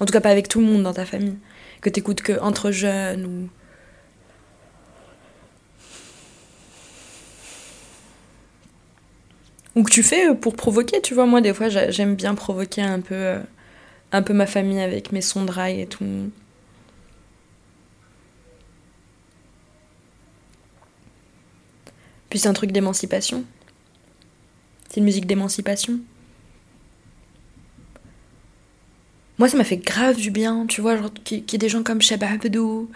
En 0.00 0.06
tout 0.06 0.14
cas, 0.14 0.22
pas 0.22 0.30
avec 0.30 0.48
tout 0.48 0.60
le 0.60 0.64
monde 0.64 0.82
dans 0.82 0.94
ta 0.94 1.04
famille. 1.04 1.36
Que 1.82 1.90
t'écoutes 1.90 2.22
que 2.22 2.40
entre 2.40 2.70
jeunes 2.70 3.26
ou. 3.26 3.48
Ou 9.78 9.82
que 9.82 9.90
tu 9.90 10.02
fais 10.02 10.34
pour 10.34 10.56
provoquer, 10.56 11.02
tu 11.02 11.12
vois. 11.12 11.26
Moi, 11.26 11.42
des 11.42 11.52
fois, 11.52 11.68
j'a- 11.68 11.90
j'aime 11.90 12.14
bien 12.14 12.34
provoquer 12.34 12.80
un 12.80 13.00
peu, 13.00 13.14
euh, 13.14 13.40
un 14.12 14.22
peu 14.22 14.32
ma 14.32 14.46
famille 14.46 14.80
avec 14.80 15.12
mes 15.12 15.20
sons 15.20 15.44
de 15.44 15.50
rail 15.52 15.82
et 15.82 15.86
tout. 15.86 16.30
Puis 22.30 22.38
c'est 22.38 22.48
un 22.48 22.52
truc 22.52 22.72
d'émancipation. 22.72 23.44
C'est 24.88 24.98
une 24.98 25.04
musique 25.04 25.26
d'émancipation. 25.26 26.00
Moi, 29.38 29.48
ça 29.48 29.56
m'a 29.56 29.64
fait 29.64 29.78
grave 29.78 30.16
du 30.16 30.30
bien, 30.30 30.66
tu 30.66 30.80
vois, 30.80 30.98
qu'il 31.24 31.38
y 31.38 31.54
ait 31.54 31.58
des 31.58 31.68
gens 31.68 31.82
comme 31.82 32.02
Sheba 32.02 32.28
Abdou, 32.28 32.90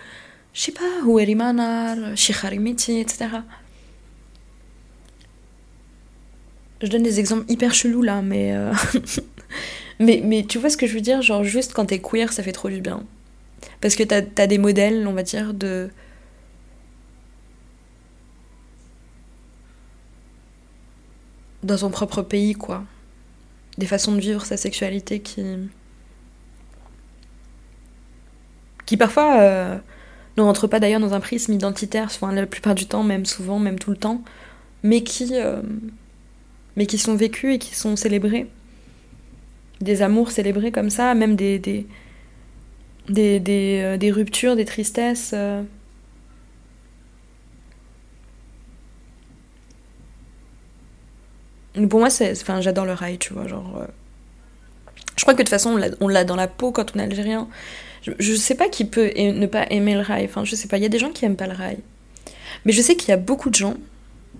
je 0.52 0.60
sais 0.60 0.72
pas, 0.72 1.02
Houeri 1.04 1.34
Manar, 1.34 1.96
Sheikh 2.16 2.44
Harimiti, 2.44 2.98
etc. 2.98 3.28
Je 6.82 6.88
donne 6.88 7.02
des 7.02 7.18
exemples 7.18 7.50
hyper 7.50 7.72
chelous 7.74 8.02
là, 8.02 8.20
mais, 8.20 8.52
euh, 8.54 8.72
mais. 9.98 10.20
Mais 10.22 10.44
tu 10.44 10.58
vois 10.58 10.68
ce 10.68 10.76
que 10.76 10.86
je 10.86 10.94
veux 10.94 11.00
dire? 11.00 11.22
Genre, 11.22 11.44
juste 11.44 11.72
quand 11.72 11.86
t'es 11.86 11.98
queer, 11.98 12.32
ça 12.32 12.42
fait 12.42 12.52
trop 12.52 12.68
du 12.68 12.80
bien. 12.80 13.04
Parce 13.80 13.96
que 13.96 14.02
t'as 14.02 14.20
as 14.36 14.46
des 14.46 14.58
modèles, 14.58 15.06
on 15.06 15.12
va 15.12 15.22
dire, 15.22 15.54
de. 15.54 15.88
Dans 21.64 21.78
son 21.78 21.90
propre 21.90 22.22
pays, 22.22 22.54
quoi. 22.54 22.84
Des 23.78 23.86
façons 23.86 24.12
de 24.12 24.20
vivre 24.20 24.44
sa 24.44 24.56
sexualité 24.56 25.20
qui. 25.20 25.42
qui 28.86 28.96
parfois 28.96 29.40
euh, 29.40 29.78
ne 30.36 30.42
rentrent 30.42 30.68
pas 30.68 30.78
d'ailleurs 30.78 31.00
dans 31.00 31.14
un 31.14 31.20
prisme 31.20 31.52
identitaire, 31.52 32.04
enfin, 32.06 32.32
la 32.32 32.46
plupart 32.46 32.74
du 32.74 32.86
temps, 32.86 33.02
même 33.02 33.26
souvent, 33.26 33.58
même 33.58 33.78
tout 33.78 33.90
le 33.90 33.96
temps, 33.96 34.22
mais 34.82 35.02
qui. 35.02 35.30
Euh, 35.32 35.62
mais 36.76 36.86
qui 36.86 36.98
sont 36.98 37.14
vécus 37.14 37.54
et 37.54 37.58
qui 37.58 37.74
sont 37.74 37.94
célébrés. 37.96 38.48
Des 39.80 40.02
amours 40.02 40.32
célébrés 40.32 40.72
comme 40.72 40.90
ça, 40.90 41.14
même 41.14 41.36
des, 41.36 41.60
des, 41.60 41.86
des, 43.08 43.38
des, 43.38 43.80
euh, 43.82 44.12
ruptures, 44.12 44.56
des 44.56 44.64
tristesses. 44.64 45.34
Pour 51.88 51.98
moi, 52.00 52.10
c'est, 52.10 52.32
enfin, 52.40 52.60
j'adore 52.60 52.84
le 52.86 52.92
rail, 52.92 53.18
tu 53.18 53.32
vois, 53.32 53.46
genre. 53.48 53.78
euh. 53.82 53.86
Je 55.16 55.22
crois 55.22 55.34
que 55.34 55.38
de 55.38 55.44
toute 55.44 55.50
façon, 55.50 55.78
on 56.00 56.08
l'a- 56.08 56.24
dans 56.24 56.36
la 56.36 56.48
peau 56.48 56.72
quand 56.72 56.94
on 56.94 56.98
est 56.98 57.02
algérien. 57.04 57.48
Je, 58.02 58.12
je 58.18 58.34
sais 58.34 58.54
pas 58.54 58.68
qui 58.68 58.84
peut 58.84 59.10
ne 59.16 59.46
pas 59.46 59.66
aimer 59.70 59.94
le 59.94 60.00
rail. 60.00 60.24
Enfin, 60.24 60.44
je 60.44 60.54
sais 60.56 60.68
pas. 60.68 60.76
Il 60.76 60.82
y 60.82 60.86
a 60.86 60.90
des 60.90 60.98
gens 60.98 61.10
qui 61.10 61.24
aiment 61.24 61.36
pas 61.36 61.46
le 61.46 61.54
rail. 61.54 61.78
Mais 62.64 62.72
je 62.72 62.82
sais 62.82 62.96
qu'il 62.96 63.10
y 63.10 63.12
a 63.12 63.16
beaucoup 63.16 63.50
de 63.50 63.54
gens 63.54 63.74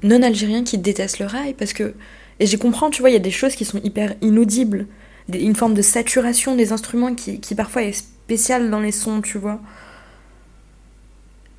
non 0.03 0.22
algériens 0.22 0.64
qui 0.64 0.78
détestent 0.78 1.18
le 1.20 1.26
rail 1.26 1.55
parce 1.55 1.72
que. 1.72 1.95
Et 2.41 2.47
j'ai 2.47 2.59
comprends, 2.59 2.91
tu 2.91 3.01
vois, 3.01 3.11
il 3.11 3.12
y 3.14 3.16
a 3.16 3.20
des 3.20 3.30
choses 3.30 3.55
qui 3.55 3.64
sont 3.64 3.80
hyper 3.85 4.14
inaudibles. 4.20 4.87
Une 5.32 5.55
forme 5.55 5.74
de 5.74 5.82
saturation 5.82 6.57
des 6.57 6.72
instruments 6.72 7.14
qui, 7.14 7.41
qui 7.41 7.55
parfois 7.55 7.82
est 7.85 7.93
spéciale 7.93 8.70
dans 8.70 8.80
les 8.80 8.93
sons, 8.93 9.20
tu 9.22 9.39
vois. 9.39 9.61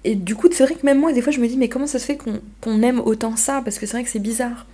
Et 0.04 0.16
du 0.16 0.36
coup, 0.36 0.50
c'est 0.52 0.66
vrai 0.66 0.76
que 0.76 0.86
même 0.86 1.00
moi, 1.00 1.14
des 1.14 1.22
fois, 1.22 1.32
je 1.32 1.40
me 1.40 1.48
dis, 1.48 1.58
mais 1.58 1.70
comment 1.70 1.88
ça 1.88 1.98
se 1.98 2.06
fait 2.06 2.18
qu'on 2.18 2.82
aime 2.84 3.00
autant 3.00 3.36
ça? 3.36 3.62
Parce 3.64 3.80
que 3.80 3.86
c'est 3.86 3.94
vrai 3.94 4.04
que 4.04 4.10
c'est 4.10 4.20
bizarre. 4.20 4.68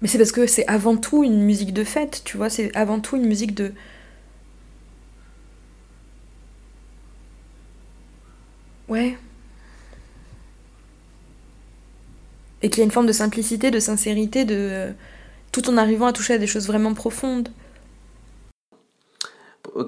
Mais 0.00 0.08
c'est 0.08 0.18
parce 0.18 0.32
que 0.32 0.46
c'est 0.46 0.66
avant 0.66 0.96
tout 0.96 1.22
une 1.22 1.42
musique 1.42 1.72
de 1.72 1.84
fête, 1.84 2.22
tu 2.24 2.36
vois, 2.36 2.50
c'est 2.50 2.74
avant 2.76 3.00
tout 3.00 3.16
une 3.16 3.26
musique 3.26 3.54
de... 3.54 3.72
Ouais. 8.88 9.16
Et 12.62 12.68
qu'il 12.68 12.78
y 12.78 12.82
a 12.82 12.84
une 12.84 12.90
forme 12.90 13.06
de 13.06 13.12
simplicité, 13.12 13.70
de 13.70 13.78
sincérité, 13.78 14.44
de... 14.44 14.56
euh, 14.58 14.92
tout 15.52 15.68
en 15.70 15.76
arrivant 15.76 16.06
à 16.06 16.12
toucher 16.12 16.34
à 16.34 16.38
des 16.38 16.46
choses 16.46 16.66
vraiment 16.66 16.94
profondes. 16.94 17.48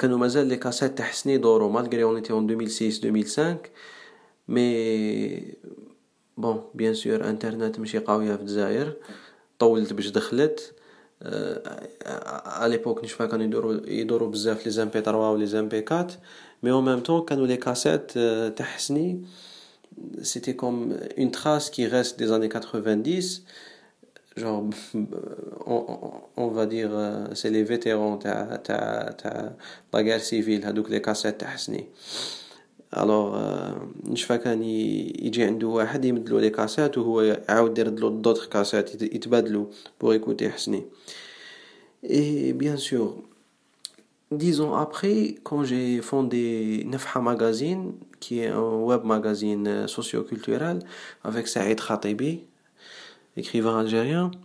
كانوا 0.01 0.19
مازال 0.19 0.47
لي 0.47 0.57
كاسيت 0.57 0.99
تاع 0.99 1.05
حسني 1.07 1.35
يدوروا 1.35 1.73
مالغري 1.73 2.03
اون 2.03 2.17
ايتي 2.17 2.33
اون 2.33 2.51
2006 2.51 3.05
2005 3.05 3.57
مي 4.49 5.57
بون 6.37 6.65
بيان 6.75 6.95
سور 6.95 7.31
انترنت 7.31 7.79
ماشي 7.79 7.99
قويه 7.99 8.35
في 8.37 8.41
الجزائر 8.41 8.97
طولت 9.60 9.94
باش 9.94 10.08
دخلت 10.08 10.74
ا 11.22 12.68
ليبوك 12.68 13.04
نشوفها 13.04 13.28
كانوا 13.28 13.46
يدوروا 13.46 13.80
يدوروا 13.88 14.30
بزاف 14.30 14.66
لي 14.66 14.72
زام 14.72 14.88
بي 14.90 15.02
3 15.02 15.18
و 15.18 15.38
لي 15.38 15.46
زام 15.46 15.68
بي 15.68 15.86
4 15.92 16.08
مي 16.64 16.72
اون 16.72 16.86
ميم 16.86 17.00
طون 17.00 17.26
كانوا 17.26 17.48
لي 17.48 17.58
كاسيت 17.58 18.12
تاع 18.58 18.66
حسني 18.66 19.22
c'était 20.22 20.56
comme 20.56 20.94
une 21.18 21.32
trace 21.32 21.70
qui 21.70 21.86
reste 21.86 22.18
des 22.20 22.32
années 22.32 22.50
90 22.50 23.44
genre 24.38 24.64
on, 25.66 25.86
on 26.38 26.48
va 26.48 26.66
dire 26.66 26.90
euh, 26.94 27.26
c'est 27.34 27.50
les 27.50 27.64
vétérans 27.64 28.18
تاع 28.18 28.56
تاع 28.56 29.12
تاع 29.18 29.52
la 29.94 30.04
guerre 30.04 30.24
civile 30.24 30.66
هذوك 30.66 30.90
لي 30.90 31.00
كاسيت 31.00 31.40
تاع 31.40 31.50
حسني 31.50 31.88
الوغ 32.97 33.39
نشفى 34.05 34.39
كان 34.39 34.63
ي- 34.63 35.13
يجي 35.23 35.45
عنده 35.45 35.67
واحد 35.67 36.05
يمدلو 36.05 36.39
لي 36.39 36.51
كاسيت 36.51 36.99
وهو 36.99 37.21
يعاود 37.21 37.79
يردلو 37.79 38.09
دوطخ 38.09 38.47
كاسيت 38.49 38.95
يت- 38.95 39.15
يتبادلوا 39.15 39.67
pour 40.01 40.09
écouter 40.15 40.45
حسني 40.49 40.83
et 42.05 42.53
bien 42.53 42.77
sûr 42.77 43.07
Dix 44.33 44.61
ans 44.61 44.75
après, 44.75 45.37
quand 45.45 45.63
j'ai 45.65 46.01
fondé 46.03 46.83
Nefha 46.93 47.21
Magazine, 47.21 47.93
qui 48.19 48.41
est 48.41 48.49
un 48.49 48.77
web 48.91 49.03
magazine 49.05 49.67
euh, 49.69 49.87
socio-culturel 49.87 50.79
avec 51.23 51.47
Saïd 51.47 51.79
Khatibi, 51.81 52.33
écrivain 53.37 53.79
algérien, 53.79 54.31
euh, 54.35 54.39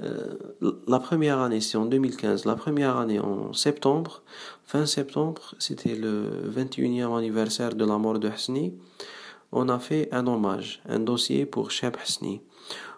la 0.00 1.00
première 1.00 1.38
année, 1.38 1.60
c'est 1.60 1.76
en 1.76 1.86
2015, 1.86 2.44
la 2.44 2.54
première 2.54 2.96
année 2.96 3.18
en 3.18 3.52
septembre, 3.52 4.22
fin 4.64 4.86
septembre, 4.86 5.54
c'était 5.58 5.96
le 5.96 6.30
21e 6.48 7.16
anniversaire 7.16 7.74
de 7.74 7.84
la 7.84 7.98
mort 7.98 8.18
de 8.18 8.28
Hasni, 8.28 8.74
on 9.52 9.68
a 9.68 9.78
fait 9.78 10.08
un 10.12 10.26
hommage, 10.26 10.82
un 10.88 11.00
dossier 11.00 11.46
pour 11.46 11.70
Cheb 11.70 11.96
Hasni, 12.02 12.42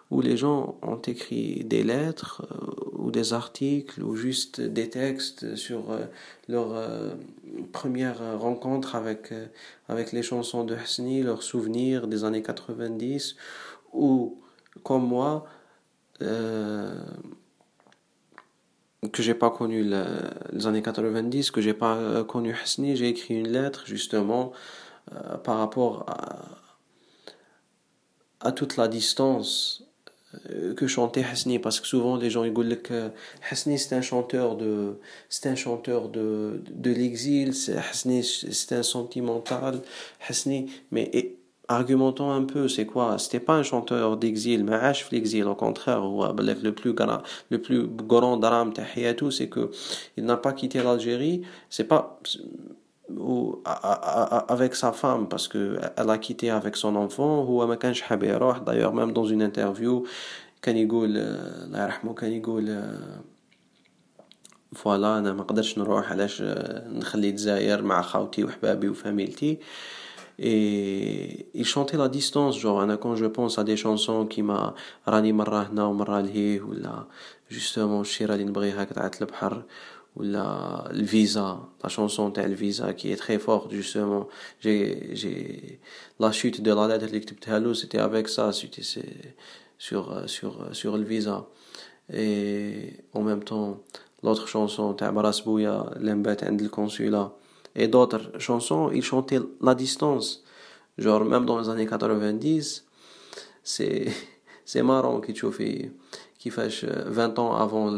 où 0.09 0.21
les 0.21 0.35
gens 0.35 0.77
ont 0.81 0.97
écrit 0.97 1.63
des 1.63 1.83
lettres 1.83 2.45
euh, 2.51 2.91
ou 2.97 3.11
des 3.11 3.31
articles 3.31 4.03
ou 4.03 4.15
juste 4.15 4.59
des 4.59 4.89
textes 4.89 5.55
sur 5.55 5.91
euh, 5.91 6.01
leur 6.49 6.75
euh, 6.75 7.11
première 7.71 8.37
rencontre 8.37 8.95
avec, 8.95 9.31
euh, 9.31 9.45
avec 9.87 10.11
les 10.11 10.21
chansons 10.21 10.65
de 10.65 10.75
Hasni, 10.75 11.23
leurs 11.23 11.43
souvenirs 11.43 12.07
des 12.07 12.25
années 12.25 12.43
90, 12.43 13.37
ou 13.93 14.37
comme 14.83 15.07
moi, 15.07 15.45
euh, 15.45 15.60
que 19.11 19.23
j'ai 19.23 19.33
pas 19.33 19.49
connu 19.49 19.83
le- 19.83 20.05
les 20.53 20.67
années 20.67 20.81
90, 20.83 21.51
que 21.51 21.61
j'ai 21.61 21.73
pas 21.73 21.95
euh, 21.95 22.23
connu 22.23 22.53
Hasni, 22.53 22.95
j'ai 22.95 23.09
écrit 23.09 23.33
une 23.35 23.47
lettre 23.47 23.83
justement 23.85 24.51
euh, 25.13 25.37
par 25.37 25.57
rapport 25.57 26.05
à, 28.39 28.51
toute 28.51 28.77
la 28.77 28.87
distance 28.87 29.83
euh, 30.49 30.73
que 30.75 30.87
chantait 30.87 31.23
Hasni 31.23 31.57
parce 31.59 31.79
que 31.79 31.87
souvent 31.87 32.15
les 32.15 32.29
gens 32.29 32.43
ils 32.43 32.53
disent 32.53 32.81
que 32.83 33.09
Hasni 33.49 33.77
c'est 33.79 33.95
un 33.95 34.01
chanteur 34.01 34.55
de 34.55 34.99
c'est 35.29 35.47
un 35.49 35.55
chanteur 35.55 36.09
de 36.09 36.61
de 36.69 36.91
l'exil 36.91 37.53
Hasni 37.91 38.23
c'est 38.23 38.75
un 38.75 38.83
sentimental 38.83 39.81
Hasni 40.27 40.71
mais 40.91 41.09
argumentons 41.70 42.30
un 42.40 42.44
peu 42.52 42.68
c'est 42.68 42.86
quoi 42.86 43.18
c'était 43.18 43.40
pas 43.48 43.54
un 43.54 43.62
chanteur 43.62 44.16
d'exil 44.16 44.64
mais 44.64 44.72
عاش 44.72 45.02
في 45.02 45.10
l'exil 45.20 45.46
au 45.48 45.54
contraire 45.64 45.88
هو 45.88 46.32
بالك 46.32 46.56
le 46.62 46.72
plus 46.82 46.92
grand 46.94 47.20
le 47.54 47.58
plus 47.58 47.86
grand 48.08 48.36
drame 48.44 48.72
تاع 48.74 48.84
حياته 48.84 49.30
c'est 49.30 49.48
que 49.48 49.70
il 50.18 50.24
n'a 50.24 50.36
pas 50.36 50.52
quitté 50.52 50.82
l'Algérie 50.82 51.42
c'est 51.70 51.88
pas 51.88 52.20
ou 53.28 53.62
a- 53.64 53.80
a- 53.92 54.36
a- 54.36 54.44
avec 54.54 54.72
sa 54.82 54.90
femme 55.02 55.24
parce 55.32 55.46
que 55.52 55.62
elle 55.98 56.10
a 56.10 56.18
quitté 56.18 56.50
avec 56.50 56.76
son 56.76 56.94
enfant 56.96 57.20
هو 57.48 57.66
ما 57.66 57.74
كانش 57.74 58.00
حاب 58.02 58.22
يروح 58.22 58.58
d'ailleurs 58.58 58.94
même 58.94 59.12
dans 59.12 59.26
une 59.26 59.42
interview 59.50 60.06
كان 60.62 60.76
يقول 60.76 61.16
آه، 61.16 61.64
الله 61.64 61.82
يرحمه 61.84 62.14
كان 62.14 62.32
يقول 62.32 62.68
آه، 62.70 63.20
فوالا 64.74 65.18
انا 65.18 65.32
ما 65.32 65.42
قدرتش 65.42 65.78
نروح 65.78 66.12
علاش 66.12 66.42
آه، 66.42 66.88
نخلي 66.88 67.28
الجزائر 67.28 67.82
مع 67.82 68.02
خاوتي 68.02 68.44
وحبابي 68.44 68.88
وفاميلتي 68.88 69.58
et 70.40 71.46
il 71.54 71.64
chantait 71.64 71.96
la 71.96 72.08
distance 72.08 72.54
genre 72.58 72.82
انا 72.82 72.96
quand 73.02 73.16
je 73.16 73.26
pense 73.26 73.58
à 73.58 73.64
des 73.64 73.76
chansons 73.76 74.26
qui 74.26 74.42
m'a 74.42 74.74
راني 75.08 75.32
مرة 75.32 75.62
هنا 75.62 75.84
ومرة 75.84 76.20
لهيه 76.20 76.60
ولا 76.60 77.04
justement 77.50 78.00
الشيرة 78.00 78.34
اللي 78.34 78.44
نبغيها 78.44 78.84
قطعة 78.84 79.10
البحر 79.20 79.62
ولا 80.16 80.46
الفيزا 80.90 81.68
la 81.84 81.88
chanson 81.88 82.32
تاع 82.34 82.44
الفيزا 82.44 82.92
qui 82.92 83.06
est 83.12 83.16
très 83.16 83.38
forte 83.38 83.70
justement 83.72 84.28
j'ai 84.64 85.14
j'ai 85.16 85.80
la 86.20 86.32
chute 86.32 86.60
de 86.62 86.70
la 86.72 86.86
lettre 86.88 87.04
اللي 87.04 87.20
كتبتها 87.20 87.58
له 87.58 87.74
c'était 87.74 87.98
avec 87.98 88.28
ça 88.28 88.52
c'était 88.52 88.82
c'est- 88.82 89.34
sur 89.78 90.12
euh, 90.12 90.26
sur 90.26 90.52
euh, 90.62 90.72
sur 90.72 90.96
le 90.96 91.04
visa 91.04 91.38
et 92.12 92.92
en 93.14 93.22
même 93.22 93.42
temps 93.42 93.78
l'autre 94.22 94.46
chanson 94.48 94.94
تاع 94.98 95.10
براس 95.10 95.40
بويا 95.40 95.96
اللي 95.96 96.14
مبات 96.14 96.44
عند 96.44 96.60
الكونسولا 96.62 97.30
et 97.75 97.87
d'autres 97.87 98.31
chansons, 98.39 98.91
il 98.93 99.03
chantait 99.03 99.39
la 99.61 99.75
distance. 99.75 100.43
Genre, 100.97 101.23
même 101.25 101.45
dans 101.45 101.59
les 101.59 101.69
années 101.69 101.87
90, 101.87 102.85
c'est, 103.63 104.07
c'est 104.65 104.83
marrant 104.83 105.21
qu'il 105.21 105.35
fait, 105.51 105.91
qui 106.37 106.49
20 106.49 106.83
euh, 106.83 107.41
ans 107.41 107.55
avant 107.55 107.91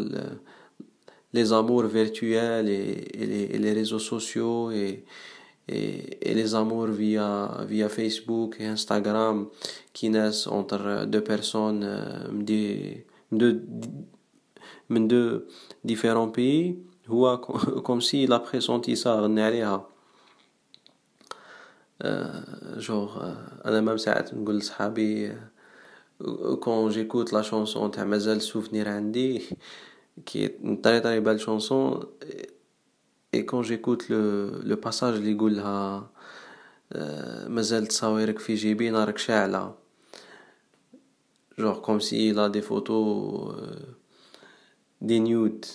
les 1.34 1.52
amours 1.52 1.86
virtuels 1.86 2.70
et, 2.70 3.08
les, 3.16 3.48
les, 3.48 3.74
réseaux 3.74 4.00
sociaux 4.00 4.70
et, 4.72 5.04
et, 5.68 6.34
les 6.34 6.54
amours 6.54 6.88
via, 6.88 7.66
via 7.68 7.90
Facebook 7.90 8.58
et 8.60 8.68
Instagram 8.68 9.48
qui 9.92 10.10
naissent 10.10 10.46
entre 10.48 11.06
deux 11.06 11.24
personnes 11.24 12.30
de, 12.32 12.98
de, 13.32 13.62
de 14.90 15.48
différents 15.84 16.30
pays. 16.30 16.78
هو 17.09 17.41
comme 17.87 18.01
s'il 18.01 18.33
a 18.33 18.39
pressenti 18.39 18.97
ça 18.97 19.07
غني 19.09 19.43
عليها 19.43 19.89
Euh, 22.05 22.79
genre 22.79 23.19
euh, 23.23 23.67
انا 23.67 23.81
ما 23.81 23.97
ساعات 23.97 24.35
نقول 24.35 24.59
لصحابي 24.59 25.33
euh, 25.33 26.57
quand 26.57 26.91
j'écoute 26.91 27.33
la 27.33 27.43
chanson 27.43 27.91
تاع 27.93 28.05
مازال 28.05 28.41
souvenir 28.43 28.87
عندي 28.87 29.41
qui 30.31 30.45
est 30.45 30.59
une 30.63 30.81
très 30.81 31.01
très 31.01 31.21
belle 31.21 31.39
chanson 31.41 32.07
et 33.33 33.45
quand 33.45 33.63
j'écoute 33.65 34.09
le, 34.09 34.61
le 34.65 34.77
passage 34.77 35.15
اللي 35.15 35.31
يقولها 35.33 36.11
مازال 37.49 37.87
تصاويرك 37.87 38.39
في 38.39 38.55
جيبي 38.55 38.91
نارك 38.91 39.19
شاعلة 39.19 39.75
genre 41.61 41.83
comme 41.83 42.01
s'il 42.01 42.39
a 42.39 42.49
des 42.49 42.63
photos 42.63 43.55
des 45.03 45.19
nudes 45.21 45.67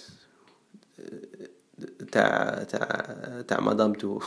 تاع 2.13 2.63
تاع 2.65 3.43
تاع 3.49 3.61
مدامتو 3.61 4.21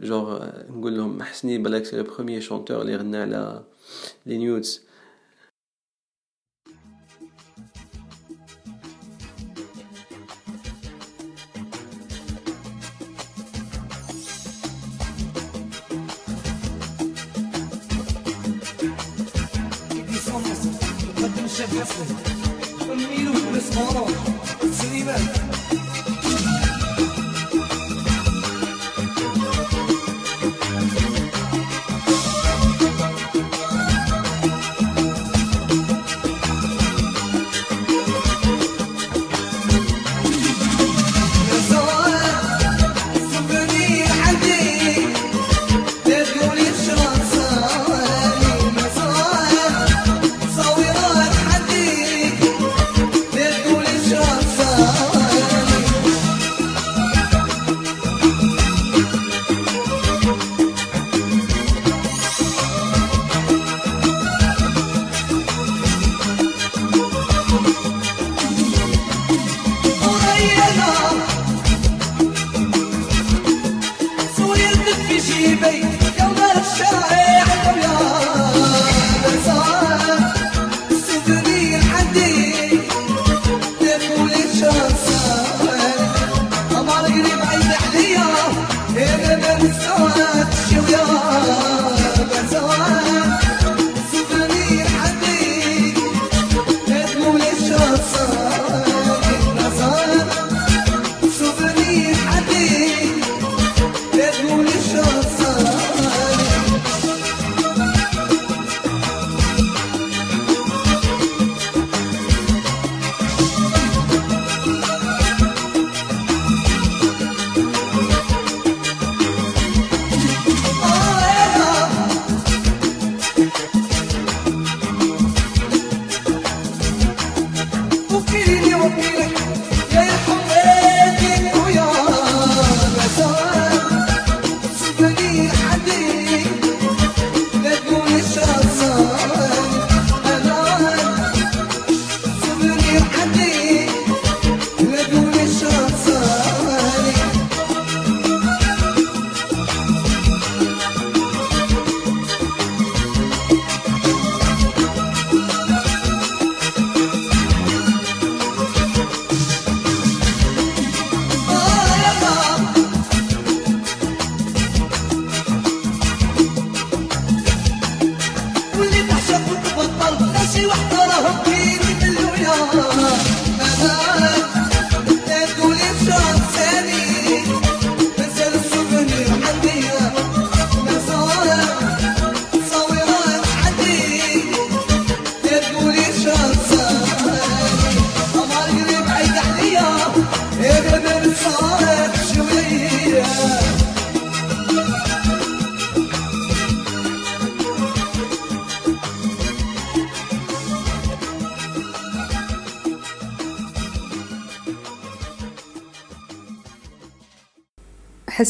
جور 0.00 0.52
نقول 0.70 0.96
لهم 0.96 1.22
حسني 1.22 1.58
بالك 1.58 1.84
سي 1.84 1.96
لو 1.96 2.02
بروميير 2.04 2.40
شونتور 2.40 2.82
اللي 2.82 2.96
غنى 2.96 3.16
على 3.16 3.64
لي 4.26 4.38
نيودز 4.38 4.88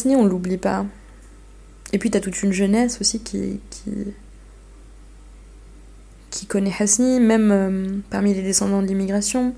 Hasni, 0.09 0.17
on 0.17 0.27
l'oublie 0.27 0.57
pas. 0.57 0.87
Et 1.93 1.99
puis 1.99 2.11
t'as 2.11 2.21
toute 2.21 2.43
une 2.43 2.53
jeunesse 2.53 2.99
aussi 3.01 3.21
qui, 3.21 3.61
qui, 3.71 3.91
qui 6.31 6.47
connaît 6.47 6.73
Hasni, 6.79 7.21
même 7.21 7.51
euh, 7.51 7.99
parmi 8.11 8.35
les 8.35 8.43
descendants 8.43 8.83
de 8.83 8.87
l'immigration, 8.87 9.55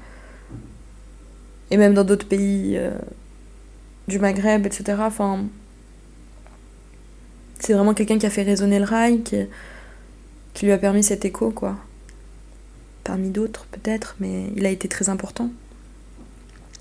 et 1.70 1.76
même 1.76 1.94
dans 1.94 2.04
d'autres 2.04 2.26
pays 2.26 2.76
euh, 2.76 2.90
du 4.08 4.18
Maghreb, 4.18 4.66
etc. 4.66 4.98
Enfin, 5.00 5.44
c'est 7.58 7.72
vraiment 7.72 7.94
quelqu'un 7.94 8.18
qui 8.18 8.26
a 8.26 8.30
fait 8.30 8.42
résonner 8.42 8.78
le 8.78 8.84
rail, 8.84 9.22
qui, 9.22 9.36
qui 10.54 10.66
lui 10.66 10.72
a 10.72 10.78
permis 10.78 11.02
cet 11.02 11.24
écho, 11.24 11.50
quoi. 11.50 11.76
Parmi 13.04 13.30
d'autres, 13.30 13.66
peut-être, 13.70 14.16
mais 14.20 14.50
il 14.56 14.66
a 14.66 14.70
été 14.70 14.88
très 14.88 15.08
important. 15.08 15.50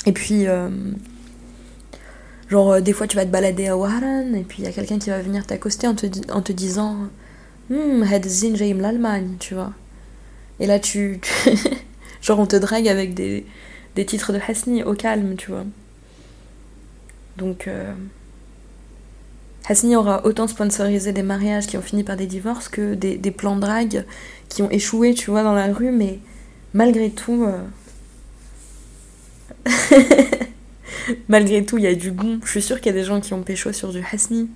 Et 0.05 0.11
puis, 0.11 0.47
euh, 0.47 0.69
Genre, 2.49 2.71
euh, 2.71 2.81
des 2.81 2.93
fois, 2.93 3.07
tu 3.07 3.15
vas 3.15 3.25
te 3.25 3.29
balader 3.29 3.67
à 3.67 3.77
Waran 3.77 4.33
et 4.33 4.43
puis 4.43 4.59
il 4.59 4.65
y 4.65 4.67
a 4.67 4.71
quelqu'un 4.71 4.97
qui 4.97 5.09
va 5.11 5.21
venir 5.21 5.45
t'accoster 5.45 5.87
en 5.87 5.93
te, 5.93 6.51
disant 6.51 7.07
Hum, 7.71 8.03
Hedzin 8.03 8.55
j'aime 8.55 8.81
l'Allemagne, 8.81 9.35
tu 9.39 9.53
vois. 9.53 9.71
Et 10.59 10.65
là, 10.65 10.79
tu. 10.79 11.21
genre, 12.21 12.39
on 12.39 12.47
te 12.47 12.55
drague 12.55 12.87
avec 12.87 13.13
des, 13.13 13.45
des 13.95 14.05
titres 14.05 14.33
de 14.33 14.39
Hasni 14.47 14.83
au 14.83 14.93
calme, 14.95 15.35
tu 15.35 15.51
vois. 15.51 15.65
Donc. 17.37 17.67
Euh... 17.67 17.93
Hasni 19.67 19.95
aura 19.95 20.25
autant 20.25 20.47
sponsorisé 20.47 21.13
des 21.13 21.21
mariages 21.21 21.67
qui 21.67 21.77
ont 21.77 21.81
fini 21.83 22.03
par 22.03 22.17
des 22.17 22.25
divorces 22.25 22.69
que 22.69 22.95
des, 22.95 23.17
des 23.17 23.29
plans 23.29 23.55
de 23.55 23.61
drague 23.61 24.05
qui 24.47 24.63
ont 24.63 24.71
échoué, 24.71 25.13
tu 25.13 25.29
vois, 25.29 25.43
dans 25.43 25.53
la 25.53 25.71
rue, 25.71 25.91
mais 25.91 26.17
malgré 26.73 27.11
tout. 27.11 27.45
Euh... 27.45 27.67
Malgré 31.27 31.65
tout, 31.65 31.77
il 31.77 31.83
y 31.83 31.87
a 31.87 31.95
du 31.95 32.11
bon. 32.11 32.39
Je 32.43 32.49
suis 32.49 32.61
sûre 32.61 32.77
qu'il 32.77 32.87
y 32.87 32.89
a 32.89 32.99
des 32.99 33.05
gens 33.05 33.21
qui 33.21 33.33
ont 33.33 33.43
pécho 33.43 33.71
sur 33.73 33.91
du 33.91 34.03
Hasni. 34.11 34.49